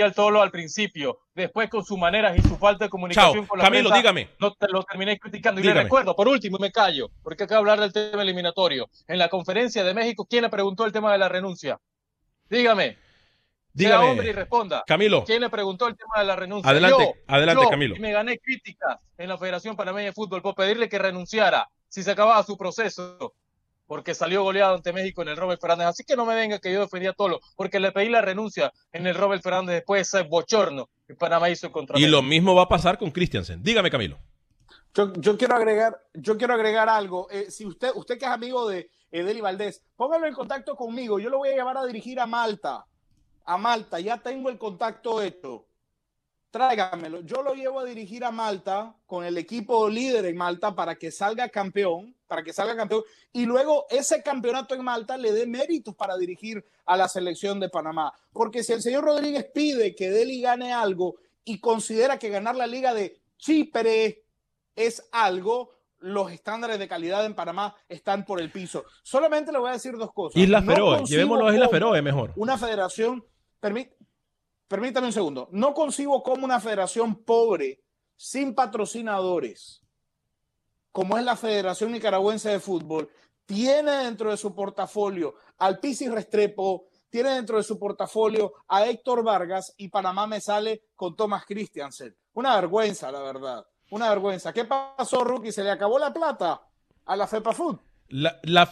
[0.02, 3.48] Al Tolo al principio, después con sus maneras y su falta de comunicación Chao.
[3.48, 4.30] con la Camilo, prensa, dígame.
[4.40, 5.60] No te lo terminé criticando.
[5.60, 5.80] Y Dígame.
[5.80, 8.90] le recuerdo, por último, y me callo, porque hay que hablar del tema eliminatorio.
[9.08, 11.80] En la conferencia de México, ¿quién le preguntó el tema de la renuncia?
[12.50, 12.98] Dígame.
[13.78, 14.32] Sea hombre y Dígame.
[14.34, 14.84] responda.
[14.88, 15.26] Camilo.
[15.26, 16.72] ¿Quién le preguntó el tema de la renuncia?
[16.72, 17.96] Adelante, Yo, adelante, yo, Camilo.
[17.96, 22.02] Y me gané críticas en la Federación Panameña de Fútbol por pedirle que renunciara si
[22.02, 23.34] se acababa su proceso,
[23.88, 25.88] porque salió goleado ante México en el Robert Fernández.
[25.88, 28.72] Así que no me venga que yo defendía a Tolo, porque le pedí la renuncia
[28.92, 32.18] en el Robert Fernández después de ese bochorno que Panamá hizo contra Y México.
[32.18, 33.62] lo mismo va a pasar con Christiansen.
[33.62, 34.20] Dígame, Camilo.
[34.94, 37.28] Yo, yo quiero agregar, yo quiero agregar algo.
[37.30, 41.20] Eh, si usted, usted que es amigo de Edeli Valdés, póngalo en contacto conmigo.
[41.20, 42.86] Yo lo voy a llevar a dirigir a Malta.
[43.44, 45.68] A Malta, ya tengo el contacto hecho.
[46.50, 47.22] Tráigamelo.
[47.22, 51.12] Yo lo llevo a dirigir a Malta con el equipo líder en Malta para que
[51.12, 55.96] salga campeón para que salga campeón y luego ese campeonato en Malta le dé méritos
[55.96, 58.14] para dirigir a la selección de Panamá.
[58.32, 62.68] Porque si el señor Rodríguez pide que Deli gane algo y considera que ganar la
[62.68, 64.24] liga de Chipre
[64.76, 68.84] es algo, los estándares de calidad en Panamá están por el piso.
[69.04, 70.42] Solamente le voy a decir dos cosas.
[70.42, 72.34] Isla Feroe, llevémoslo a Isla Feroe mejor.
[72.36, 73.24] Una federación,
[74.68, 77.82] permítame un segundo, no concibo como una federación pobre,
[78.18, 79.82] sin patrocinadores,
[80.96, 83.10] como es la Federación Nicaragüense de Fútbol,
[83.46, 89.22] tiene dentro de su portafolio al Pisi Restrepo, tiene dentro de su portafolio a Héctor
[89.22, 92.16] Vargas y Panamá me sale con Thomas Christiansen.
[92.32, 93.66] Una vergüenza, la verdad.
[93.90, 94.54] Una vergüenza.
[94.54, 95.52] ¿Qué pasó, Rookie?
[95.52, 96.62] ¿Se le acabó la plata
[97.04, 97.52] a la FEPA?
[98.08, 98.70] La, la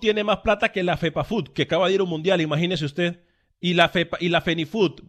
[0.00, 3.22] tiene más plata que la FEPA Food, que acaba de ir un mundial, imagínese usted.
[3.60, 4.42] Y la, FEPA, y la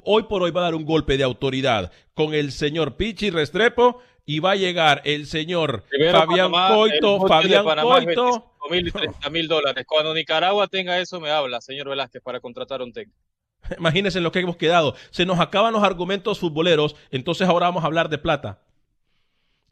[0.03, 4.01] hoy por hoy va a dar un golpe de autoridad con el señor Pichi Restrepo
[4.27, 8.51] y va a llegar el señor Fabián Coito, Fabián Coito.
[8.69, 8.93] mil
[9.31, 9.85] mil dólares.
[9.87, 13.17] Cuando Nicaragua tenga eso, me habla, señor Velázquez, para contratar un técnico.
[13.79, 14.95] Imagínense en lo que hemos quedado.
[15.11, 18.59] Se nos acaban los argumentos futboleros, entonces ahora vamos a hablar de plata.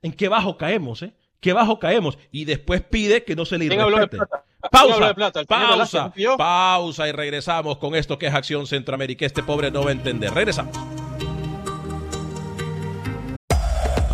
[0.01, 1.13] ¿En qué bajo caemos, eh?
[1.41, 2.17] ¿Qué bajo caemos?
[2.31, 4.17] Y después pide que no se le irrespete.
[4.71, 5.13] Pausa,
[5.47, 9.25] pausa, pausa y regresamos con esto que es Acción Centroamérica.
[9.25, 10.33] Este pobre no va a entender.
[10.33, 10.94] Regresamos.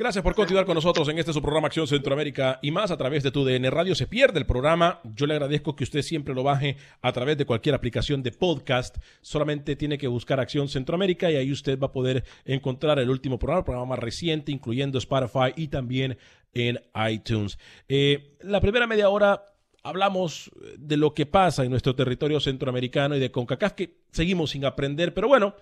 [0.00, 3.22] Gracias por continuar con nosotros en este su programa Acción Centroamérica y más a través
[3.22, 3.94] de tu DN Radio.
[3.94, 4.98] Se pierde el programa.
[5.14, 8.96] Yo le agradezco que usted siempre lo baje a través de cualquier aplicación de podcast.
[9.20, 13.38] Solamente tiene que buscar Acción Centroamérica y ahí usted va a poder encontrar el último
[13.38, 16.16] programa, el programa más reciente, incluyendo Spotify y también
[16.54, 17.58] en iTunes.
[17.86, 19.44] Eh, la primera media hora
[19.82, 24.64] hablamos de lo que pasa en nuestro territorio centroamericano y de CONCACAF, que seguimos sin
[24.64, 25.56] aprender, pero bueno,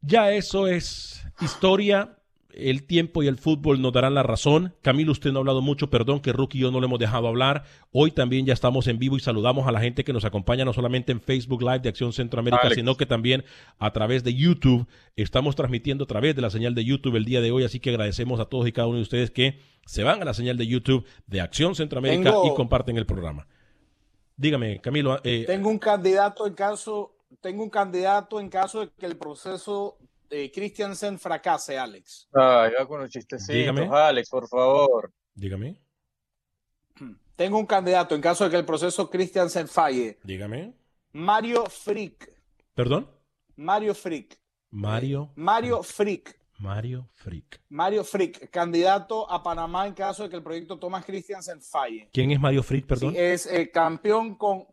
[0.00, 2.16] ya eso es historia
[2.54, 4.74] el tiempo y el fútbol nos darán la razón.
[4.82, 7.28] Camilo, usted no ha hablado mucho, perdón que Rookie y yo no le hemos dejado
[7.28, 7.64] hablar.
[7.92, 10.72] Hoy también ya estamos en vivo y saludamos a la gente que nos acompaña no
[10.72, 13.44] solamente en Facebook Live de Acción Centroamérica, sino que también
[13.78, 14.86] a través de YouTube.
[15.16, 17.90] Estamos transmitiendo a través de la señal de YouTube el día de hoy, así que
[17.90, 20.66] agradecemos a todos y cada uno de ustedes que se van a la señal de
[20.66, 23.46] YouTube de Acción Centroamérica y comparten el programa.
[24.36, 25.20] Dígame, Camilo.
[25.22, 29.98] Eh, tengo un candidato en caso, tengo un candidato en caso de que el proceso
[30.30, 32.28] eh, Christiansen fracase, Alex?
[32.32, 35.12] Ay, va con los chistecitos, Alex, por favor.
[35.34, 35.76] Dígame.
[37.36, 40.18] Tengo un candidato en caso de que el proceso Christiansen falle.
[40.22, 40.74] Dígame.
[41.12, 42.32] Mario Frick.
[42.74, 43.10] ¿Perdón?
[43.56, 44.38] Mario Frick.
[44.70, 45.32] Mario.
[45.34, 46.38] Mario Frick.
[46.58, 47.60] Mario Frick.
[47.70, 52.10] Mario Frick, candidato a Panamá en caso de que el proyecto Thomas Christiansen falle.
[52.12, 53.14] ¿Quién es Mario Frick, perdón?
[53.16, 54.66] es eh, campeón con,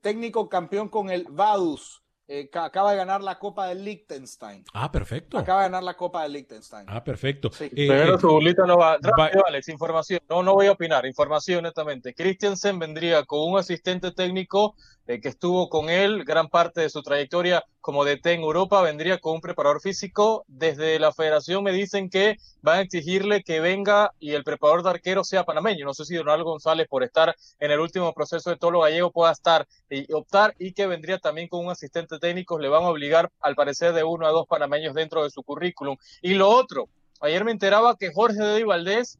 [0.00, 4.64] técnico campeón con el Vadus eh, acaba de ganar la Copa de Liechtenstein.
[4.72, 5.36] Ah, perfecto.
[5.36, 6.86] Acaba de ganar la Copa de Liechtenstein.
[6.88, 7.50] Ah, perfecto.
[7.60, 8.96] Eh, Pero eh, su bolita no va.
[9.00, 10.20] Rápido, Alex, información.
[10.28, 11.04] No, no voy a opinar.
[11.04, 12.14] Información, netamente.
[12.14, 14.76] Christiansen vendría con un asistente técnico
[15.08, 19.18] eh, que estuvo con él gran parte de su trayectoria como DT en Europa, vendría
[19.18, 20.44] con un preparador físico.
[20.46, 24.90] Desde la federación me dicen que van a exigirle que venga y el preparador de
[24.90, 25.84] arquero sea panameño.
[25.84, 29.32] No sé si Donaldo González, por estar en el último proceso de Tolo Gallego, pueda
[29.32, 32.58] estar y optar y que vendría también con un asistente técnico.
[32.60, 35.96] Le van a obligar, al parecer, de uno a dos panameños dentro de su currículum.
[36.20, 36.88] Y lo otro,
[37.20, 39.18] ayer me enteraba que Jorge de Valdés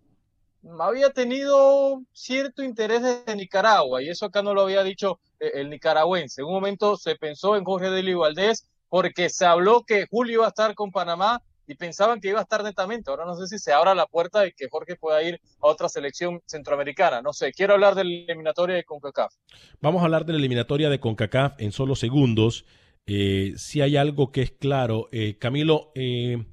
[0.79, 5.19] había tenido cierto interés desde Nicaragua y eso acá no lo había dicho
[5.55, 6.41] el nicaragüense.
[6.43, 10.45] En un momento se pensó en Jorge Deli Valdés porque se habló que Julio iba
[10.47, 13.11] a estar con Panamá y pensaban que iba a estar netamente.
[13.11, 15.89] Ahora no sé si se abra la puerta de que Jorge pueda ir a otra
[15.89, 17.23] selección centroamericana.
[17.23, 19.33] No sé, quiero hablar de la eliminatoria de CONCACAF.
[19.81, 22.65] Vamos a hablar de la eliminatoria de CONCACAF en solo segundos.
[23.07, 26.45] Eh, si hay algo que es claro, eh, Camilo, eh,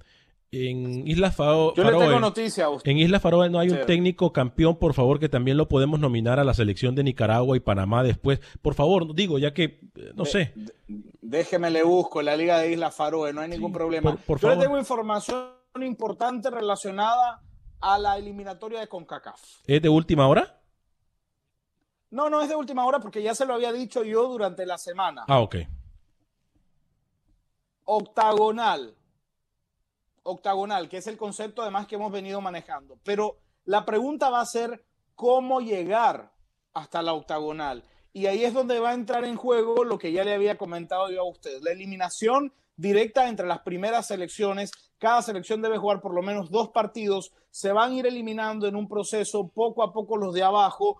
[0.52, 1.74] en Isla Faroe.
[1.76, 5.20] Yo le tengo noticia a En Isla Faroe no hay un técnico campeón, por favor,
[5.20, 8.40] que también lo podemos nominar a la selección de Nicaragua y Panamá después.
[8.62, 9.64] Por favor, digo, ya que,
[9.96, 10.54] eh, no sé.
[11.22, 14.16] Déjeme le busco en la Liga de Isla Faroe, no hay ningún problema.
[14.16, 15.50] Por, Yo le tengo información
[15.82, 17.42] importante relacionada
[17.80, 19.42] a la eliminatoria de CONCACAF.
[19.68, 20.60] ¿Es de última hora?
[22.12, 24.78] No, no es de última hora porque ya se lo había dicho yo durante la
[24.78, 25.26] semana.
[25.28, 25.58] Ah, ok.
[27.86, 28.96] octagonal.
[30.23, 32.97] Octagonal, que es el concepto además que hemos venido manejando.
[33.03, 34.84] Pero la pregunta va a ser
[35.15, 36.32] cómo llegar
[36.73, 37.84] hasta la octagonal.
[38.13, 41.10] Y ahí es donde va a entrar en juego lo que ya le había comentado
[41.12, 44.71] yo a usted, la eliminación directa entre las primeras selecciones.
[44.97, 47.34] Cada selección debe jugar por lo menos dos partidos.
[47.51, 50.99] Se van a ir eliminando en un proceso poco a poco los de abajo.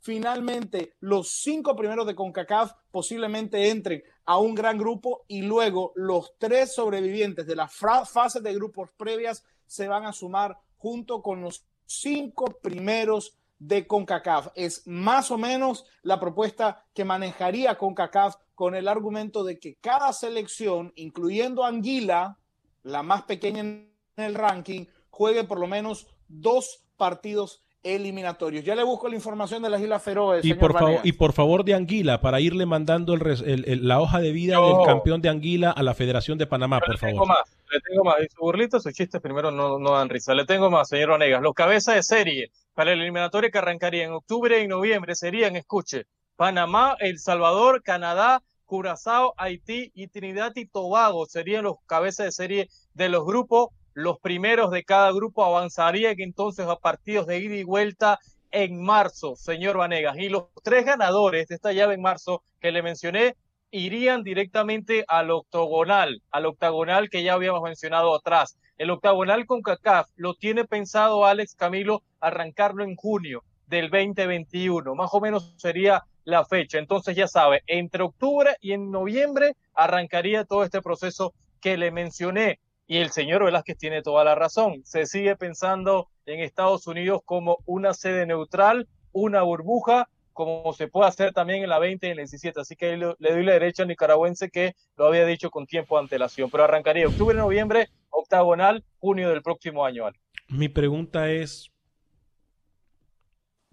[0.00, 6.34] Finalmente, los cinco primeros de CONCACAF posiblemente entren a un gran grupo y luego los
[6.38, 11.64] tres sobrevivientes de las fases de grupos previas se van a sumar junto con los
[11.86, 14.48] cinco primeros de CONCACAF.
[14.54, 20.12] Es más o menos la propuesta que manejaría CONCACAF con el argumento de que cada
[20.12, 22.38] selección, incluyendo Anguila,
[22.82, 28.64] la más pequeña en el ranking, juegue por lo menos dos partidos eliminatorios.
[28.64, 30.40] Ya le busco la información de las Islas Feroe.
[30.42, 34.32] Y por, favor, y por favor de Anguila, para irle mandando el, la hoja de
[34.32, 37.14] vida del campeón de Anguila a la Federación de Panamá, por favor.
[37.14, 38.16] Tengo más, le tengo más.
[38.22, 40.34] Y su burlito, sus chistes primero no, no dan risa.
[40.34, 41.42] Le tengo más, señor Onegas.
[41.42, 46.04] Los cabezas de serie para el eliminatorio que arrancaría en octubre y noviembre serían, escuche,
[46.36, 52.68] Panamá, El Salvador, Canadá, Curazao, Haití y Trinidad y Tobago serían los cabezas de serie
[52.94, 57.64] de los grupos los primeros de cada grupo avanzarían entonces a partidos de ida y
[57.64, 58.18] vuelta
[58.50, 60.16] en marzo, señor Vanegas.
[60.18, 63.36] Y los tres ganadores de esta llave en marzo que le mencioné
[63.70, 68.58] irían directamente al octogonal, al octagonal que ya habíamos mencionado atrás.
[68.76, 75.08] El octagonal con CACAF lo tiene pensado Alex Camilo arrancarlo en junio del 2021, más
[75.12, 76.78] o menos sería la fecha.
[76.78, 82.60] Entonces ya sabe, entre octubre y en noviembre arrancaría todo este proceso que le mencioné.
[82.92, 84.82] Y el señor Velázquez tiene toda la razón.
[84.84, 91.08] Se sigue pensando en Estados Unidos como una sede neutral, una burbuja, como se puede
[91.08, 92.60] hacer también en la 20 y en la 17.
[92.60, 96.02] Así que le, doy la derecha al nicaragüense que lo había dicho con tiempo de
[96.02, 96.50] antelación.
[96.50, 100.04] Pero arrancaría octubre, noviembre, octagonal, junio del próximo año.
[100.48, 101.72] Mi pregunta es,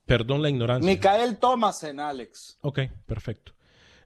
[0.05, 0.89] perdón la ignorancia.
[0.89, 2.57] Micael Thomasen, Alex.
[2.61, 3.51] Ok, perfecto.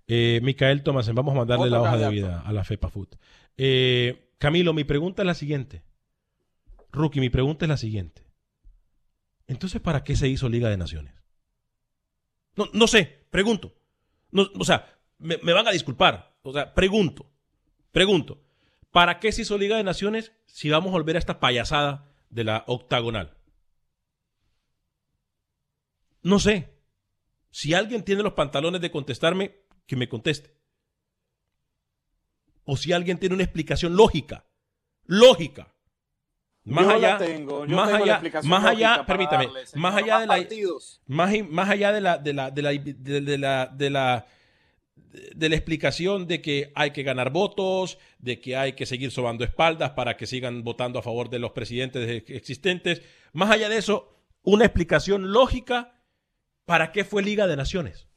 [0.07, 3.09] Eh, Micael Thomasen, vamos a mandarle la hoja de vida a la FEPA Food.
[3.55, 5.85] Eh, Camilo, mi pregunta es la siguiente.
[6.91, 8.27] Rookie, mi pregunta es la siguiente.
[9.47, 11.13] Entonces, ¿para qué se hizo Liga de Naciones?
[12.57, 13.73] No, no sé, pregunto.
[14.33, 16.35] o sea, me, me, van a disculpar.
[16.41, 17.31] O sea, pregunto.
[17.93, 18.43] Pregunto.
[18.91, 22.43] ¿Para qué se hizo Liga de Naciones si vamos a volver a esta payasada de
[22.43, 23.37] la octagonal?
[26.21, 26.81] No sé.
[27.49, 30.53] Si alguien tiene los pantalones de contestarme, que me conteste
[32.65, 34.45] o si alguien tiene una explicación lógica.
[35.05, 35.67] Lógica.
[36.65, 37.19] Más allá,
[37.67, 40.47] más allá, más allá, permítame, más allá de la,
[41.07, 44.25] más, más, allá de la, de la, de la, de la, de la,
[45.35, 49.43] de la explicación de que hay que ganar votos, de que hay que seguir sobando
[49.43, 53.01] espaldas para que sigan votando a favor de los presidentes existentes.
[53.33, 55.99] Más allá de eso, una explicación lógica
[56.63, 58.07] para qué fue Liga de Naciones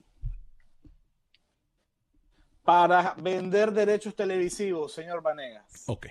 [2.66, 5.85] para vender derechos televisivos, señor Vanegas.
[5.87, 6.09] Ok.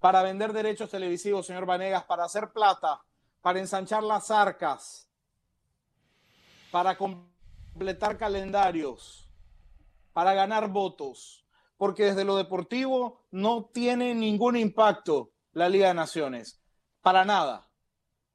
[0.00, 3.00] Para vender derechos televisivos, señor Vanegas, para hacer plata,
[3.40, 5.08] para ensanchar las arcas,
[6.72, 9.30] para completar calendarios,
[10.12, 16.60] para ganar votos, porque desde lo deportivo no tiene ningún impacto la Liga de Naciones.
[17.02, 17.68] Para nada.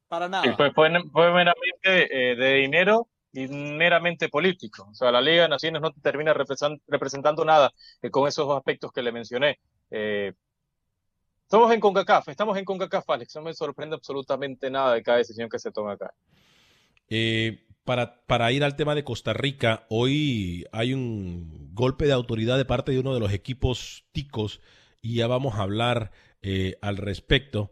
[0.08, 0.56] Para nada.
[0.56, 4.88] pues fue, meramente eh, de dinero y meramente político.
[4.92, 9.02] O sea, la Liga de Naciones no termina representando nada eh, con esos aspectos que
[9.02, 9.60] le mencioné.
[9.92, 10.34] Eh,
[11.44, 13.36] estamos en CONCACAF, estamos en CONCACAF, Alex.
[13.36, 16.14] No me sorprende absolutamente nada de cada decisión que se toma acá.
[17.10, 22.58] Eh, para, para ir al tema de Costa Rica, hoy hay un golpe de autoridad
[22.58, 24.62] de parte de uno de los equipos ticos
[25.02, 26.12] y ya vamos a hablar
[26.82, 27.72] al respecto.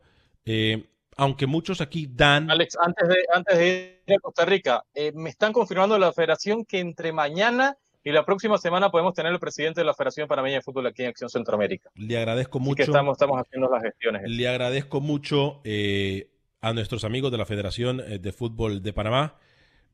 [0.50, 2.50] Eh, aunque muchos aquí dan...
[2.50, 6.64] Alex, antes de, antes de ir a Costa Rica, eh, me están confirmando la federación
[6.64, 10.58] que entre mañana y la próxima semana podemos tener el presidente de la Federación Panameña
[10.58, 11.90] de Fútbol aquí en Acción Centroamérica.
[11.96, 12.78] Le agradezco mucho.
[12.78, 14.22] que estamos, estamos haciendo las gestiones.
[14.26, 16.30] Le agradezco mucho eh,
[16.62, 19.36] a nuestros amigos de la Federación eh, de Fútbol de Panamá.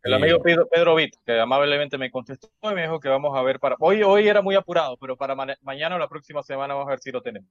[0.03, 3.41] El amigo Pedro, Pedro Vitt, que amablemente me contestó y me dijo que vamos a
[3.41, 3.77] ver para...
[3.79, 6.99] Hoy, hoy era muy apurado, pero para mañana o la próxima semana vamos a ver
[6.99, 7.49] si lo tenemos.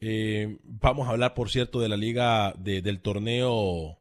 [0.00, 3.98] Eh, vamos a hablar, por cierto, de la liga del torneo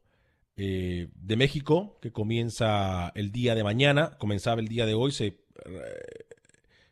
[0.55, 5.25] eh, de México, que comienza el día de mañana, comenzaba el día de hoy, se,
[5.25, 5.37] eh,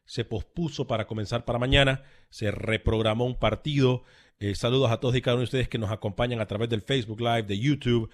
[0.05, 4.03] se pospuso para comenzar para mañana, se reprogramó un partido.
[4.55, 7.21] saludos a todos y cada uno de ustedes que nos acompañan a través del Facebook
[7.21, 8.09] Live, de YouTube.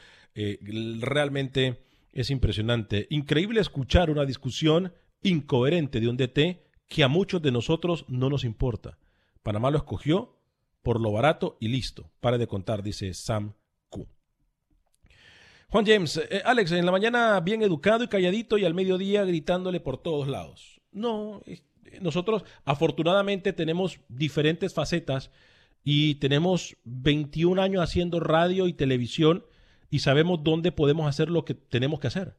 [0.99, 3.07] realmente es impresionante.
[3.09, 8.43] Increíble escuchar una discusión incoherente de un DT que a muchos de nosotros no nos
[8.43, 8.97] importa
[9.47, 10.36] Panamá lo escogió
[10.87, 12.09] por lo barato y listo.
[12.21, 13.55] Pare de contar, dice Sam
[13.89, 14.07] Q.
[15.67, 19.81] Juan James, eh, Alex, en la mañana bien educado y calladito y al mediodía gritándole
[19.81, 20.79] por todos lados.
[20.93, 21.41] No,
[21.99, 25.29] nosotros afortunadamente tenemos diferentes facetas
[25.83, 29.45] y tenemos 21 años haciendo radio y televisión
[29.89, 32.37] y sabemos dónde podemos hacer lo que tenemos que hacer.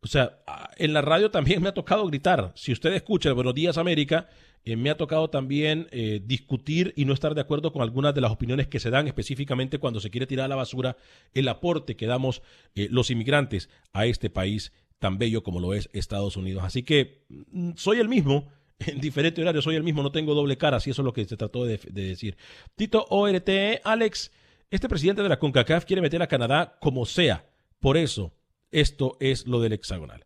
[0.00, 0.42] O sea,
[0.76, 2.52] en la radio también me ha tocado gritar.
[2.54, 4.28] Si usted escucha Buenos Días América,
[4.64, 8.20] eh, me ha tocado también eh, discutir y no estar de acuerdo con algunas de
[8.20, 10.96] las opiniones que se dan, específicamente cuando se quiere tirar a la basura
[11.34, 12.42] el aporte que damos
[12.74, 16.64] eh, los inmigrantes a este país tan bello como lo es Estados Unidos.
[16.64, 18.48] Así que mm, soy el mismo,
[18.78, 21.24] en diferente horario soy el mismo, no tengo doble cara, si eso es lo que
[21.24, 22.36] se trató de, de decir.
[22.76, 23.48] Tito ORT,
[23.84, 24.32] Alex,
[24.70, 27.46] este presidente de la CONCACAF quiere meter a Canadá como sea.
[27.80, 28.34] Por eso,
[28.70, 30.24] esto es lo del hexagonal.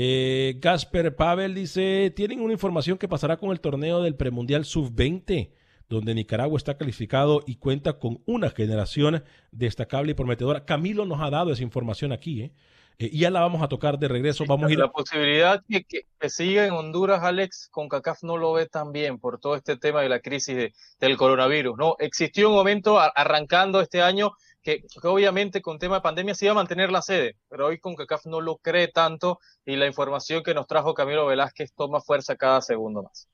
[0.00, 5.50] Eh, Gasper Pavel dice, ¿tienen una información que pasará con el torneo del premundial sub-20?
[5.88, 10.66] donde Nicaragua está calificado y cuenta con una generación destacable y prometedora.
[10.66, 12.52] Camilo nos ha dado esa información aquí, ¿eh?
[12.98, 14.44] eh y ya la vamos a tocar de regreso.
[14.46, 14.78] Vamos a ir...
[14.78, 19.18] La posibilidad que, que, siga en Honduras, Alex, con CACAF no lo ve tan bien
[19.18, 21.78] por todo este tema de la crisis del coronavirus.
[21.78, 21.96] ¿no?
[21.98, 24.32] Existió un momento arrancando este año
[24.68, 27.94] que, obviamente con tema de pandemia se iba a mantener la sede, pero hoy con
[27.94, 32.36] CACAF no lo cree tanto y la información que nos trajo Camilo Velázquez toma fuerza
[32.36, 33.28] cada segundo más.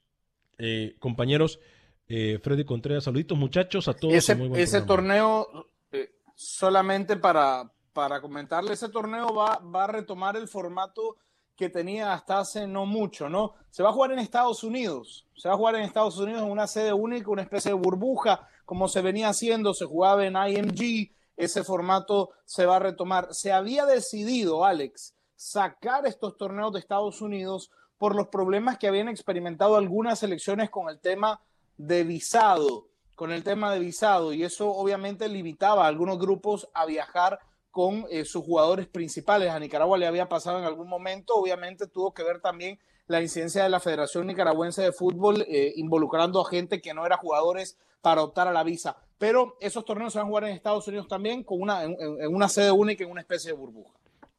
[0.58, 1.58] Eh, compañeros,
[2.06, 4.14] eh, Freddy Contreras, saluditos muchachos a todos.
[4.14, 5.48] Ese, ese torneo,
[5.90, 11.16] eh, solamente para, para comentarle, ese torneo va, va a retomar el formato
[11.56, 13.54] que tenía hasta hace no mucho, ¿no?
[13.70, 16.50] Se va a jugar en Estados Unidos, se va a jugar en Estados Unidos en
[16.50, 21.13] una sede única, una especie de burbuja, como se venía haciendo, se jugaba en IMG,
[21.36, 23.28] ese formato se va a retomar.
[23.34, 29.08] Se había decidido, Alex, sacar estos torneos de Estados Unidos por los problemas que habían
[29.08, 31.40] experimentado algunas selecciones con el tema
[31.76, 36.86] de visado, con el tema de visado, y eso obviamente limitaba a algunos grupos a
[36.86, 37.38] viajar
[37.70, 39.50] con eh, sus jugadores principales.
[39.50, 43.62] A Nicaragua le había pasado en algún momento, obviamente tuvo que ver también la incidencia
[43.62, 48.22] de la Federación Nicaragüense de Fútbol eh, involucrando a gente que no era jugadores para
[48.22, 48.96] optar a la visa.
[49.18, 51.96] Pero esos torneos se van a jugar en Estados Unidos también con una, en,
[52.28, 53.94] una sede única, en una especie de burbuja.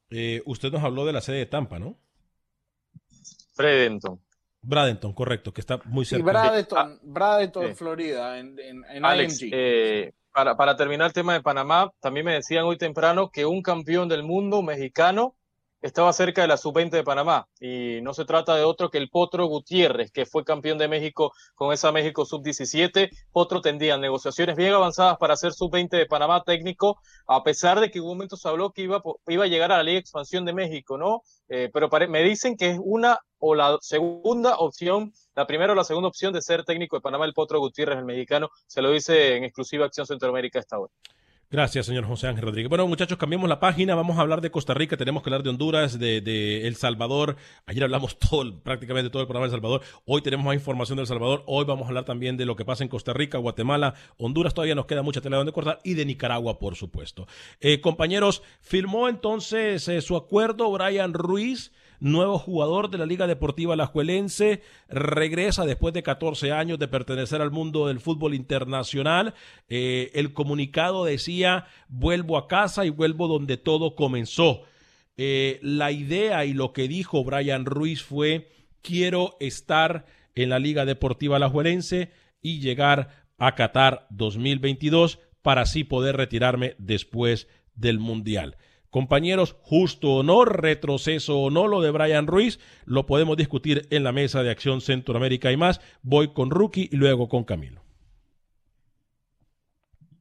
[0.09, 1.97] Eh, usted nos habló de la sede de Tampa, ¿no?
[3.57, 4.21] Bradenton.
[4.61, 6.25] Bradenton, correcto, que está muy cerca.
[6.25, 9.39] Bradenton, Bradenton Florida, en, en, Alex,
[10.31, 14.09] para, para terminar el tema de Panamá, también me decían hoy temprano que un campeón
[14.09, 15.35] del mundo mexicano
[15.85, 19.09] estaba cerca de la sub-20 de Panamá y no se trata de otro que el
[19.09, 23.11] Potro Gutiérrez, que fue campeón de México con esa México sub-17.
[23.31, 27.99] Potro tendría negociaciones bien avanzadas para ser sub-20 de Panamá técnico, a pesar de que
[27.99, 30.53] en un momento se habló que iba, iba a llegar a la Liga Expansión de
[30.53, 31.21] México, ¿no?
[31.49, 35.83] Eh, pero me dicen que es una o la segunda opción, la primera o la
[35.83, 39.35] segunda opción de ser técnico de Panamá, el Potro Gutiérrez, el mexicano, se lo dice
[39.35, 40.91] en exclusiva Acción Centroamérica esta hora.
[41.51, 42.69] Gracias, señor José Ángel Rodríguez.
[42.69, 43.93] Bueno, muchachos, cambiamos la página.
[43.93, 47.35] Vamos a hablar de Costa Rica, tenemos que hablar de Honduras, de, El Salvador.
[47.67, 49.81] Ayer hablamos todo, prácticamente todo el programa de El Salvador.
[50.05, 51.43] Hoy tenemos más información de El Salvador.
[51.45, 54.55] Hoy vamos a hablar también de lo que pasa en Costa Rica, Guatemala, Honduras.
[54.55, 57.27] Todavía nos queda mucha tela donde cortar y de Nicaragua, por supuesto.
[57.59, 63.73] Eh, compañeros, firmó entonces eh, su acuerdo Brian Ruiz nuevo jugador de la Liga Deportiva
[63.73, 69.33] Alajuelense, regresa después de 14 años de pertenecer al mundo del fútbol internacional.
[69.67, 74.63] Eh, el comunicado decía, vuelvo a casa y vuelvo donde todo comenzó.
[75.17, 80.85] Eh, la idea y lo que dijo Brian Ruiz fue, quiero estar en la Liga
[80.85, 88.57] Deportiva Alajuelense y llegar a Qatar 2022 para así poder retirarme después del Mundial.
[88.95, 94.05] Compañeros, justo o no, retroceso o no lo de Brian Ruiz, lo podemos discutir en
[94.05, 95.81] la mesa de Acción Centroamérica y más.
[96.01, 97.81] Voy con Rookie y luego con Camilo.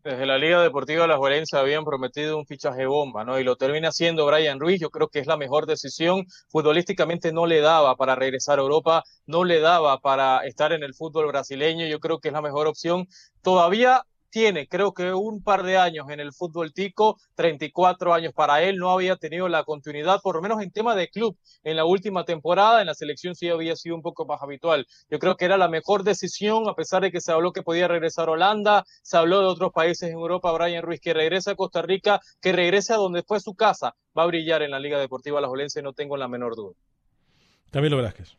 [0.02, 3.38] Desde la Liga Deportiva de la Juelense habían prometido un fichaje bomba, ¿no?
[3.38, 4.80] Y lo termina siendo Brian Ruiz.
[4.80, 6.26] Yo creo que es la mejor decisión.
[6.48, 10.94] Futbolísticamente no le daba para regresar a Europa, no le daba para estar en el
[10.94, 11.86] fútbol brasileño.
[11.86, 13.06] Yo creo que es la mejor opción.
[13.40, 14.04] Todavía
[14.34, 18.78] tiene creo que un par de años en el fútbol tico, 34 años para él,
[18.78, 22.24] no había tenido la continuidad, por lo menos en tema de club, en la última
[22.24, 24.88] temporada, en la selección sí había sido un poco más habitual.
[25.08, 27.86] Yo creo que era la mejor decisión, a pesar de que se habló que podía
[27.86, 31.54] regresar a Holanda, se habló de otros países en Europa, Brian Ruiz, que regrese a
[31.54, 34.98] Costa Rica, que regrese a donde fue su casa, va a brillar en la Liga
[34.98, 36.74] Deportiva La Jolense, no tengo la menor duda.
[37.70, 38.36] Camilo Velázquez.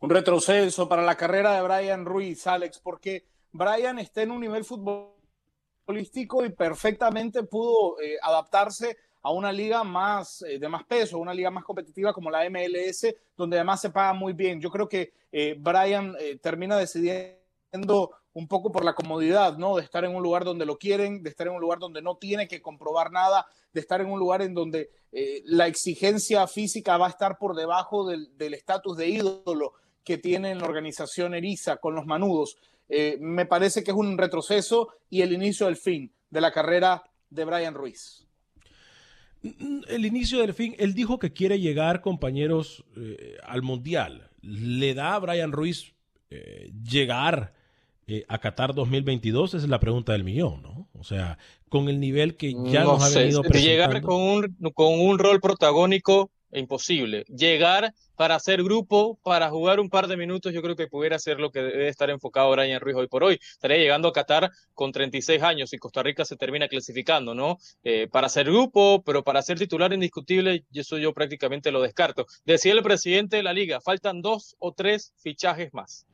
[0.00, 4.64] Un retroceso para la carrera de Brian Ruiz, Alex, porque Brian está en un nivel
[4.64, 11.50] futbolístico y perfectamente pudo eh, adaptarse a una liga más de más peso, una liga
[11.50, 14.60] más competitiva como la MLS, donde además se paga muy bien.
[14.60, 15.12] Yo creo que
[15.58, 19.76] Brian termina decidiendo un poco por la comodidad, ¿no?
[19.76, 22.16] De estar en un lugar donde lo quieren, de estar en un lugar donde no
[22.16, 26.96] tiene que comprobar nada, de estar en un lugar en donde eh, la exigencia física
[26.96, 29.72] va a estar por debajo del estatus de ídolo
[30.04, 32.56] que tiene la organización Eriza con los manudos.
[32.92, 37.04] Eh, me parece que es un retroceso y el inicio del fin de la carrera
[37.30, 38.26] de Brian Ruiz.
[39.42, 44.28] El inicio del fin, él dijo que quiere llegar, compañeros, eh, al Mundial.
[44.42, 45.94] ¿Le da a Brian Ruiz
[46.84, 47.54] llegar
[48.06, 49.54] eh, a Qatar 2022?
[49.54, 50.88] Esa es la pregunta del millón, ¿no?
[50.92, 51.38] O sea,
[51.68, 53.70] con el nivel que ya nos ha venido presentando.
[53.70, 57.24] Llegar con un, con un rol protagónico imposible.
[57.28, 61.40] Llegar para hacer grupo, para jugar un par de minutos, yo creo que pudiera ser
[61.40, 63.38] lo que debe estar enfocado Brian Ruiz hoy por hoy.
[63.40, 67.58] Estaría llegando a Qatar con 36 años y Costa Rica se termina clasificando, ¿no?
[67.82, 72.26] Eh, para hacer grupo, pero para ser titular indiscutible, eso yo prácticamente lo descarto.
[72.44, 76.06] Decía el presidente de la liga, faltan dos o tres fichajes más.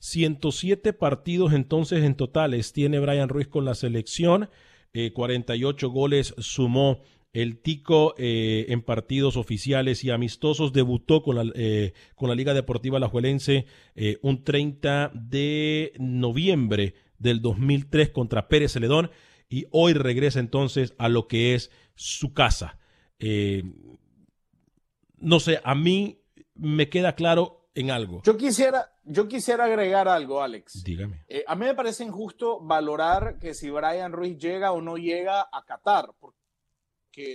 [0.00, 4.48] 107 partidos entonces en totales tiene Brian Ruiz con la selección,
[5.12, 11.52] 48 eh, goles sumó el Tico eh, en partidos oficiales y amistosos debutó con la,
[11.54, 13.66] eh, con la Liga Deportiva Lajuelense
[14.22, 19.10] un 30 de noviembre del 2003 contra Pérez Celedón
[19.48, 22.78] y hoy regresa entonces a lo que es su casa.
[25.18, 26.22] no sé, a mí
[26.54, 28.22] me queda claro en algo.
[28.24, 30.82] Yo quisiera, yo quisiera agregar algo, Alex.
[30.82, 31.24] Dígame.
[31.28, 35.48] Eh, a mí me parece injusto valorar que si Brian Ruiz llega o no llega
[35.52, 36.37] a Qatar, porque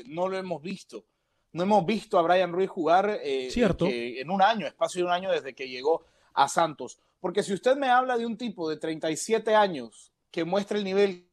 [0.08, 1.06] no lo hemos visto.
[1.52, 3.88] No hemos visto a Brian Ruiz jugar eh, Cierto.
[3.88, 6.04] en un año, espacio de un año desde que llegó
[6.34, 7.00] a Santos.
[7.20, 11.30] Porque si usted me habla de un tipo de 37 años que muestra el nivel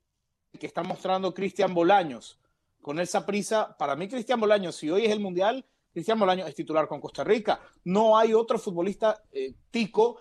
[0.58, 2.38] que está mostrando Cristian Bolaños
[2.82, 6.54] con esa prisa, para mí Cristian Bolaños, si hoy es el Mundial, Cristian Bolaños es
[6.54, 7.60] titular con Costa Rica.
[7.84, 10.20] No hay otro futbolista eh, tico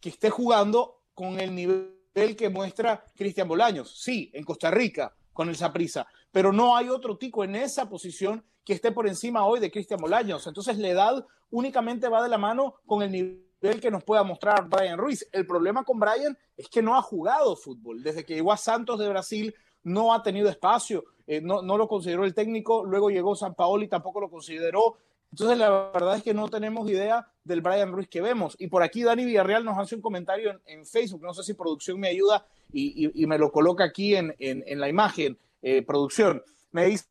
[0.00, 4.00] que esté jugando con el nivel que muestra Cristian Bolaños.
[4.00, 8.44] Sí, en Costa Rica, con el Saprisa, pero no hay otro tico en esa posición
[8.64, 10.46] que esté por encima hoy de Cristian Bolaños.
[10.46, 14.68] Entonces, la edad únicamente va de la mano con el nivel que nos pueda mostrar
[14.68, 15.26] Brian Ruiz.
[15.32, 18.02] El problema con Brian es que no ha jugado fútbol.
[18.02, 21.88] Desde que llegó a Santos de Brasil, no ha tenido espacio, eh, no, no, lo
[21.88, 24.98] consideró el técnico, luego llegó San Paolo y tampoco lo consideró.
[25.30, 28.56] Entonces, la verdad es que no tenemos idea del Brian Ruiz que vemos.
[28.58, 32.00] Y por aquí Dani Villarreal nos hace un comentario en, Facebook, no sé si producción
[32.00, 36.42] me ayuda y, me lo coloca aquí en, la imagen, eh, producción.
[36.70, 37.06] Me dice,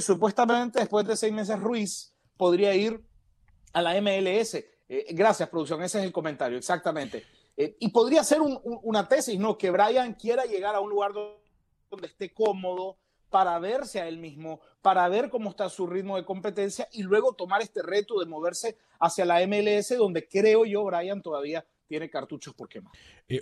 [0.00, 3.00] supuestamente después de seis meses Ruiz podría ir
[3.72, 4.54] a la MLS.
[4.54, 7.24] Eh, gracias, producción, ese es el comentario, exactamente.
[7.56, 9.56] Eh, y podría ser una tesis, ¿no?
[9.56, 12.98] Que Brian quiera llegar a un lugar donde esté cómodo,
[13.34, 17.32] para verse a él mismo, para ver cómo está su ritmo de competencia y luego
[17.32, 22.54] tomar este reto de moverse hacia la MLS, donde creo yo, Brian, todavía tiene cartuchos
[22.54, 22.92] por quemar.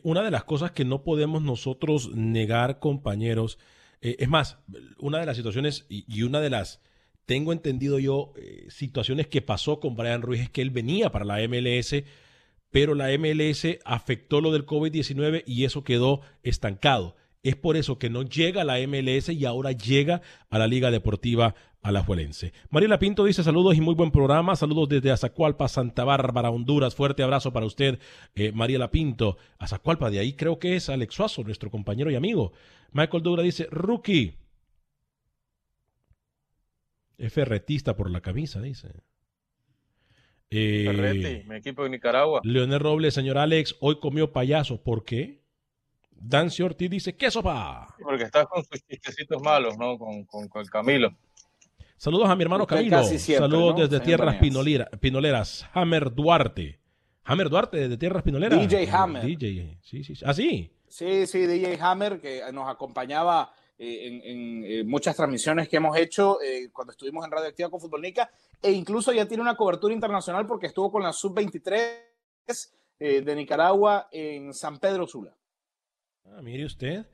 [0.03, 3.59] Una de las cosas que no podemos nosotros negar, compañeros,
[4.03, 4.59] eh, es más,
[4.99, 6.81] una de las situaciones y, una de las,
[7.25, 11.25] tengo entendido yo, eh, situaciones que pasó con Brian Ruiz es que él venía para
[11.25, 11.95] la MLS,
[12.71, 17.17] pero la MLS afectó lo del COVID-19 y eso quedó estancado.
[17.45, 20.91] Es por eso que no llega a la MLS y ahora llega a la Liga
[20.91, 22.53] Deportiva Alajuelense.
[22.71, 24.55] Mariela Pinto dice saludos y muy buen programa.
[24.55, 26.95] Saludos desde Azacualpa, Santa Bárbara, Honduras.
[26.95, 27.99] Fuerte abrazo para usted,
[28.37, 29.37] eh, Mariela Pinto.
[29.59, 32.53] Azacualpa, de ahí creo que es Alex Suazo, nuestro compañero y amigo.
[32.93, 34.39] Michael Dura dice, rookie.
[37.19, 38.89] Es ferretista por la camisa, dice.
[40.51, 42.43] Eh, mi equipo de Nicaragua.
[42.45, 44.83] Leonel Robles, señor Alex, hoy comió payaso.
[44.83, 45.43] ¿Por qué?
[46.11, 47.89] Dancio Ortiz dice, ¿qué sopa?
[48.01, 49.99] Porque estás con sus chistecitos malos, ¿no?
[49.99, 51.11] Con, con, Camilo.
[52.03, 53.01] Saludos a mi hermano Camilo.
[53.05, 54.35] Saludos desde Tierras
[55.01, 55.65] Pinoleras.
[55.73, 56.81] Hammer Duarte.
[57.23, 58.59] Hammer Duarte desde Tierras Pinoleras.
[58.59, 59.25] DJ Hammer.
[59.25, 60.15] DJ, sí, sí.
[60.27, 60.69] ¿Ah, sí?
[60.89, 66.43] Sí, sí, DJ Hammer, que nos acompañaba eh, en, eh, muchas transmisiones que hemos hecho
[66.43, 68.29] eh, cuando estuvimos en Radio Activa con Futbolnica,
[68.61, 72.01] e incluso ya tiene una cobertura internacional porque estuvo con la Sub-23
[72.99, 75.37] de Nicaragua en San Pedro Sula.
[76.25, 77.07] Ah, mire usted.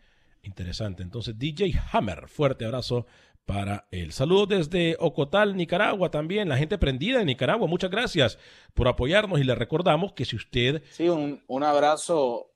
[0.43, 1.03] Interesante.
[1.03, 3.07] Entonces, DJ Hammer, fuerte abrazo
[3.49, 4.13] para él.
[4.13, 6.51] Saludos desde Ocotal, Nicaragua también.
[6.51, 7.67] La gente prendida en Nicaragua.
[7.67, 8.39] Muchas gracias
[8.75, 10.83] por apoyarnos y le recordamos que si usted...
[10.91, 12.51] Sí, un, un abrazo.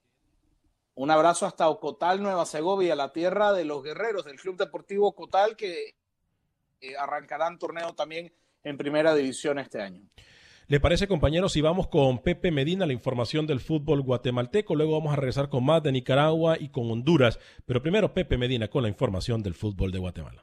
[0.95, 5.57] Un abrazo hasta Ocotal, Nueva Segovia, la tierra de los guerreros del Club Deportivo Ocotal
[5.57, 5.95] que
[6.83, 8.31] eh, arrancarán torneo también
[8.63, 10.03] en primera división este año.
[10.73, 14.75] ¿Le parece, compañeros, si vamos con Pepe Medina, la información del fútbol guatemalteco?
[14.75, 17.39] Luego vamos a regresar con más de Nicaragua y con Honduras.
[17.67, 20.43] Pero primero, Pepe Medina con la información del fútbol de Guatemala.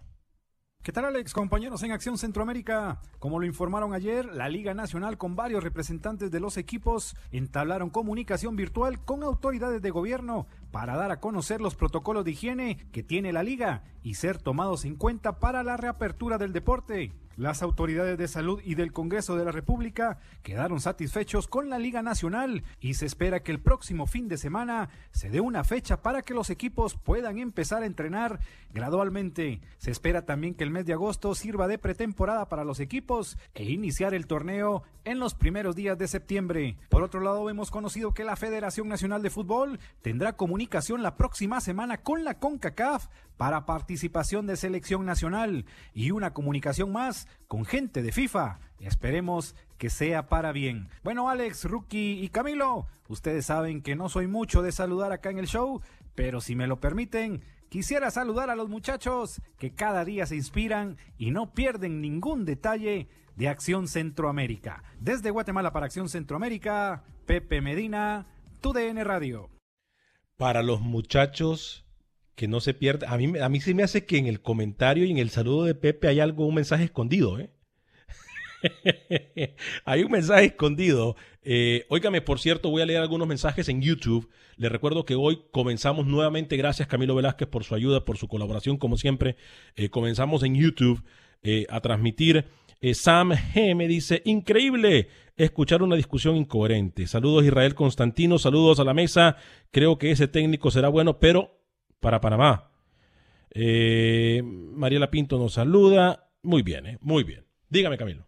[0.84, 1.34] ¿Qué tal Alex?
[1.34, 3.02] Compañeros en Acción Centroamérica.
[3.18, 8.56] Como lo informaron ayer, la Liga Nacional con varios representantes de los equipos entablaron comunicación
[8.56, 13.34] virtual con autoridades de gobierno para dar a conocer los protocolos de higiene que tiene
[13.34, 17.14] la liga y ser tomados en cuenta para la reapertura del deporte.
[17.40, 22.02] Las autoridades de salud y del Congreso de la República quedaron satisfechos con la Liga
[22.02, 26.22] Nacional y se espera que el próximo fin de semana se dé una fecha para
[26.22, 28.42] que los equipos puedan empezar a entrenar
[28.74, 29.62] gradualmente.
[29.78, 33.64] Se espera también que el mes de agosto sirva de pretemporada para los equipos e
[33.64, 36.76] iniciar el torneo en los primeros días de septiembre.
[36.90, 41.62] Por otro lado, hemos conocido que la Federación Nacional de Fútbol tendrá comunicación la próxima
[41.62, 43.08] semana con la CONCACAF
[43.40, 45.64] para participación de selección nacional
[45.94, 48.60] y una comunicación más con gente de FIFA.
[48.82, 50.90] Esperemos que sea para bien.
[51.06, 55.40] Bueno, Alex, Rookie y Camilo, ustedes saben que no soy mucho de saludar acá en
[55.40, 55.82] el show,
[56.16, 60.98] pero si me lo permiten, quisiera saludar a los muchachos que cada día se inspiran
[61.18, 64.84] y no pierden ningún detalle de Acción Centroamérica.
[65.00, 68.28] Desde Guatemala para Acción Centroamérica, Pepe Medina,
[68.60, 69.50] TUDN Radio.
[70.36, 71.86] Para los muchachos
[72.40, 73.12] que no se pierda.
[73.12, 75.66] A mí, a mí sí me hace que en el comentario y en el saludo
[75.66, 77.50] de Pepe hay algo, un mensaje escondido, ¿eh?
[79.84, 81.18] hay un mensaje escondido.
[81.44, 84.30] Eh, óigame, por cierto, voy a leer algunos mensajes en YouTube.
[84.56, 88.78] Les recuerdo que hoy comenzamos nuevamente, gracias Camilo Velázquez por su ayuda, por su colaboración,
[88.78, 89.36] como siempre.
[89.76, 91.04] Eh, comenzamos en YouTube
[91.44, 92.46] eh, a transmitir.
[92.94, 97.06] Sam G me dice, increíble escuchar una discusión incoherente.
[97.06, 99.36] Saludos Israel Constantino, saludos a la mesa.
[99.72, 101.59] Creo que ese técnico será bueno, pero
[102.00, 102.72] para Panamá.
[103.52, 106.30] Eh, Mariela Pinto nos saluda.
[106.44, 107.46] Muy bien, eh, muy bien.
[107.70, 108.26] Dígame, Camilo.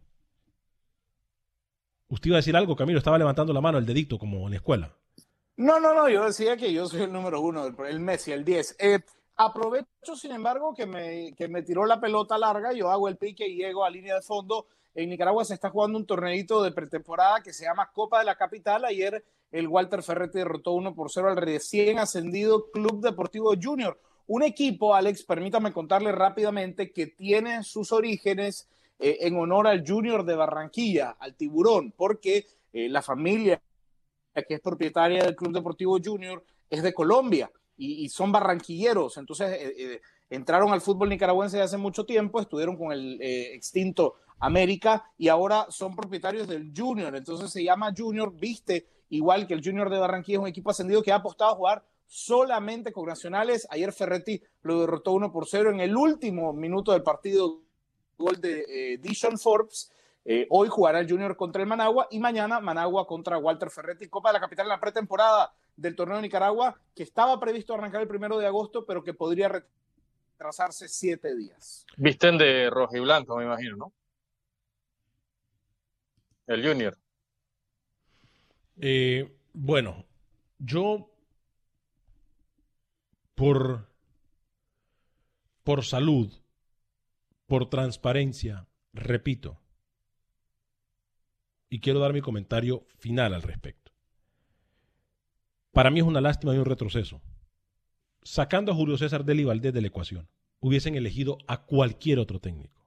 [2.09, 2.97] ¿Usted iba a decir algo, Camilo?
[2.97, 4.93] Estaba levantando la mano, el dedito, como en la escuela.
[5.55, 8.75] No, no, no, yo decía que yo soy el número uno, el Messi, el 10.
[8.79, 8.99] Eh,
[9.37, 13.47] aprovecho, sin embargo, que me, que me tiró la pelota larga, yo hago el pique
[13.47, 14.67] y llego a línea de fondo.
[14.93, 18.35] En Nicaragua se está jugando un torneito de pretemporada que se llama Copa de la
[18.35, 18.83] Capital.
[18.83, 23.97] Ayer el Walter Ferretti derrotó 1 por 0 al recién ascendido Club Deportivo Junior.
[24.27, 28.69] Un equipo, Alex, permítame contarle rápidamente, que tiene sus orígenes
[28.99, 33.61] eh, en honor al Junior de Barranquilla, al tiburón, porque eh, la familia
[34.47, 39.17] que es propietaria del Club Deportivo Junior es de Colombia y, son barranquilleros.
[39.17, 45.29] Entonces eh, entraron al fútbol nicaragüense hace mucho tiempo, estuvieron con el extinto América y
[45.29, 47.15] ahora son propietarios del Junior.
[47.15, 51.03] Entonces se llama Junior, viste igual que el Junior de Barranquilla, es un equipo ascendido
[51.03, 53.67] que ha apostado a jugar solamente con nacionales.
[53.69, 57.61] Ayer Ferretti lo derrotó 1 por 0 en el último minuto del partido,
[58.17, 59.91] gol de eh, Dishon Forbes.
[60.25, 64.29] Eh, hoy jugará el Junior contra el Managua y mañana Managua contra Walter Ferretti, Copa
[64.29, 68.07] de la Capital en la pretemporada del torneo de Nicaragua, que estaba previsto arrancar el
[68.07, 71.85] primero de agosto, pero que podría retrasarse siete días.
[71.97, 73.91] Visten de rojo y blanco, me imagino, ¿no?
[76.53, 76.97] El Junior.
[78.77, 80.05] Eh, bueno,
[80.59, 81.09] yo
[83.35, 83.89] por,
[85.63, 86.31] por salud,
[87.45, 89.61] por transparencia, repito,
[91.69, 93.93] y quiero dar mi comentario final al respecto.
[95.71, 97.21] Para mí es una lástima y un retroceso.
[98.23, 100.27] Sacando a Julio César del Valdés de la ecuación,
[100.59, 102.85] hubiesen elegido a cualquier otro técnico.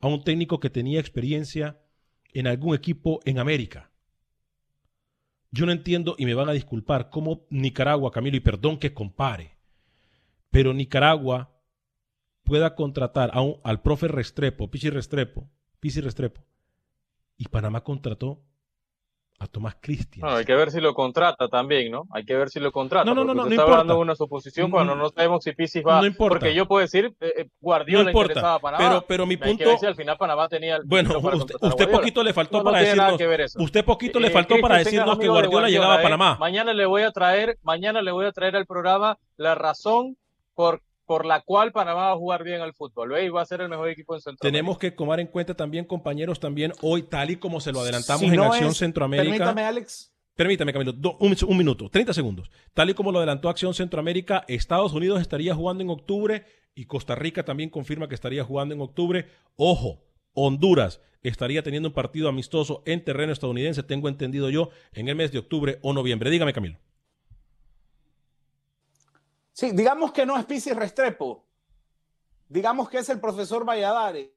[0.00, 1.80] A un técnico que tenía experiencia
[2.34, 3.90] en algún equipo en América,
[5.52, 9.56] yo no entiendo, y me van a disculpar, cómo Nicaragua, Camilo, y perdón que compare,
[10.50, 11.50] pero Nicaragua
[12.44, 15.48] pueda contratar a un, al profe Restrepo, Pichi Restrepo,
[15.80, 16.44] Pichi Restrepo,
[17.36, 18.42] y Panamá contrató
[19.40, 20.28] a Tomás Cristian.
[20.28, 22.06] hay que ver si lo contrata también, ¿no?
[22.12, 23.06] Hay que ver si lo contrata.
[23.06, 23.72] No, no, no, no, está importa.
[23.72, 26.00] hablando de una suposición cuando no sabemos si Pisis va.
[26.00, 26.38] No importa.
[26.38, 28.84] Porque yo puedo decir, eh, eh Guardiola no importa, interesaba a Panamá.
[28.86, 29.70] Pero, pero mi punto.
[29.70, 30.76] Hay que al final Panamá tenía.
[30.76, 33.56] El bueno, usted, usted poquito le faltó para decirnos.
[33.56, 36.32] Usted poquito le faltó para decirnos que Guardiola, llegaba a Panamá.
[36.34, 40.18] Eh, mañana le voy a traer, mañana le voy a traer al programa la razón
[40.54, 43.20] por por la cual Panamá va a jugar bien al fútbol.
[43.20, 44.46] Y va a ser el mejor equipo en Centroamérica.
[44.46, 48.22] Tenemos que tomar en cuenta también, compañeros, también hoy, tal y como se lo adelantamos
[48.22, 49.32] en Acción Centroamérica.
[49.32, 50.14] Permítame, Alex.
[50.36, 52.48] Permítame, Camilo, un, minuto, 30 segundos.
[52.74, 56.44] Tal y como lo adelantó Acción Centroamérica, Estados Unidos estaría jugando en octubre
[56.76, 59.26] y Costa Rica también confirma que estaría jugando en octubre.
[59.56, 65.16] Ojo, Honduras estaría teniendo un partido amistoso en terreno estadounidense, tengo entendido yo, en el
[65.16, 66.30] mes de octubre o noviembre.
[66.30, 66.78] Dígame, Camilo.
[69.60, 71.44] Sí, digamos que no es Pisi Restrepo.
[72.48, 74.30] Digamos que es el profesor Valladares.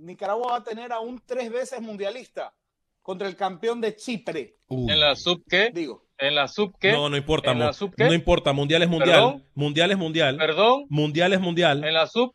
[0.00, 2.52] Nicaragua va a tener a un tres veces mundialista
[3.00, 4.56] contra el campeón de Chipre.
[4.68, 5.70] ¿En la sub qué?
[5.72, 6.04] Digo.
[6.18, 6.90] ¿En la sub qué?
[6.90, 7.54] No, no importa.
[7.54, 8.52] No importa.
[8.52, 9.46] Mundial es mundial.
[9.54, 10.36] Mundial es mundial.
[10.36, 10.86] Perdón.
[10.88, 11.84] Mundial es mundial.
[11.84, 12.34] En la sub.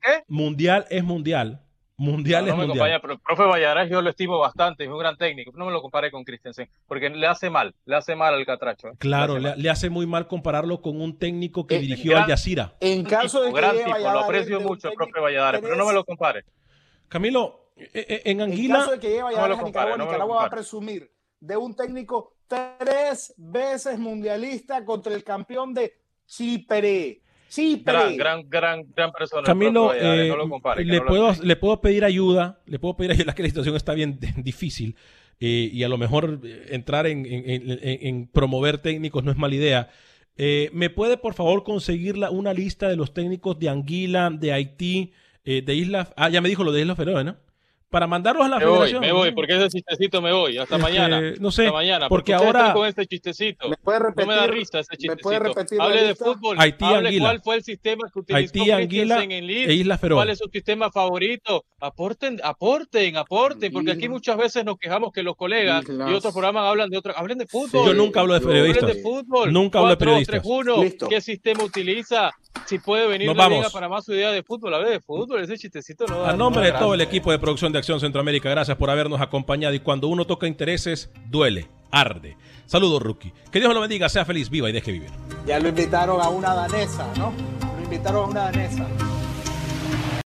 [0.00, 0.22] ¿Qué?
[0.28, 1.65] Mundial es mundial.
[1.98, 2.86] Mundial no, es me mundial.
[2.92, 5.50] acompaña, pero el profe Valladares yo lo estimo bastante, es un gran técnico.
[5.54, 8.88] No me lo compare con Christensen, porque le hace mal, le hace mal al Catracho.
[8.88, 8.92] ¿eh?
[8.98, 12.24] Claro, le hace, le hace muy mal compararlo con un técnico que Eh, dirigió gran-
[12.24, 12.74] al Yacira.
[12.80, 15.74] En caso de que gran llegue tipo, lo aprecio mucho el técnico profe Valladares, pero
[15.76, 16.44] no me lo compare.
[17.08, 20.04] Camilo, eh, en En Anguila, caso de que llegue Valladares a compare, Nicaragua, no me
[20.04, 25.94] lo Nicaragua va a presumir de un técnico tres veces mundialista contra el campeón de
[26.26, 27.22] Chipre.
[27.48, 27.92] Chipre.
[27.92, 29.42] Gran, gran, gran, gran persona.
[29.44, 31.48] Camilo, eh, no lo compare, que le, no puedo, extrañe.
[31.48, 34.96] le puedo pedir ayuda, le puedo pedir ayuda, que la situación está bien difícil
[35.40, 39.30] eh, y a lo mejor eh, entrar en, en- en- en- en promover técnicos no
[39.30, 39.88] es mala idea.
[40.38, 44.52] Eh, ¿Me puede por favor conseguir la- una lista de los técnicos de Anguila, de
[44.52, 45.12] Haití,
[45.44, 46.12] eh, de Islas...
[46.16, 47.36] Ah, ya me dijo lo de Islas Feroe, ¿no?
[47.88, 49.00] Para mandarlos a la Me voy, federación.
[49.00, 50.58] me voy, porque ese chistecito me voy.
[50.58, 51.22] Hasta Este, mañana.
[51.38, 52.08] no sé, Hasta mañana.
[52.08, 53.68] porque ustedes ahora- con este chistecito.
[53.68, 54.26] ¿Me puede repetir?
[54.26, 55.22] no me da risa ese ¿Me chistecito.
[55.22, 56.56] puede repetir la Hable de fútbol.
[56.58, 57.24] Haití, Hable Anguila.
[57.24, 59.70] cuál fue el sistema que utilizó Haití, Anguila en Lille.
[59.70, 60.16] e Islas Feroe.
[60.16, 61.64] ¿Cuál es su sistema favorito?
[61.80, 66.14] Aporten, aporten, aporten, porque aquí Isla- muchas veces nos quejamos que los colegas Islas- y
[66.14, 67.86] otros programas hablan de otro, hablen de fútbol.
[67.86, 68.82] Yo nunca hablo de periodistas.
[68.82, 69.52] Hablen de fútbol.
[69.52, 70.42] Nunca hablo de 4, periodistas.
[70.42, 70.82] 3-1.
[70.82, 71.08] Listo.
[71.08, 72.32] ¿Qué sistema utiliza?
[72.66, 73.58] Si puede venir vamos.
[73.58, 75.40] Liga Panamá su idea de fútbol, hable de fútbol.
[75.42, 76.30] Ese chistecito no da.
[76.30, 79.20] A nombre no de todo el equipo de producción de Acción Centroamérica, gracias por habernos
[79.20, 79.74] acompañado.
[79.74, 82.36] Y cuando uno toca intereses, duele, arde.
[82.66, 83.32] Saludos, rookie.
[83.50, 85.10] Que Dios lo bendiga, sea feliz, viva y deje vivir.
[85.46, 87.32] Ya lo invitaron a una danesa, ¿no?
[87.76, 88.86] Lo invitaron a una danesa.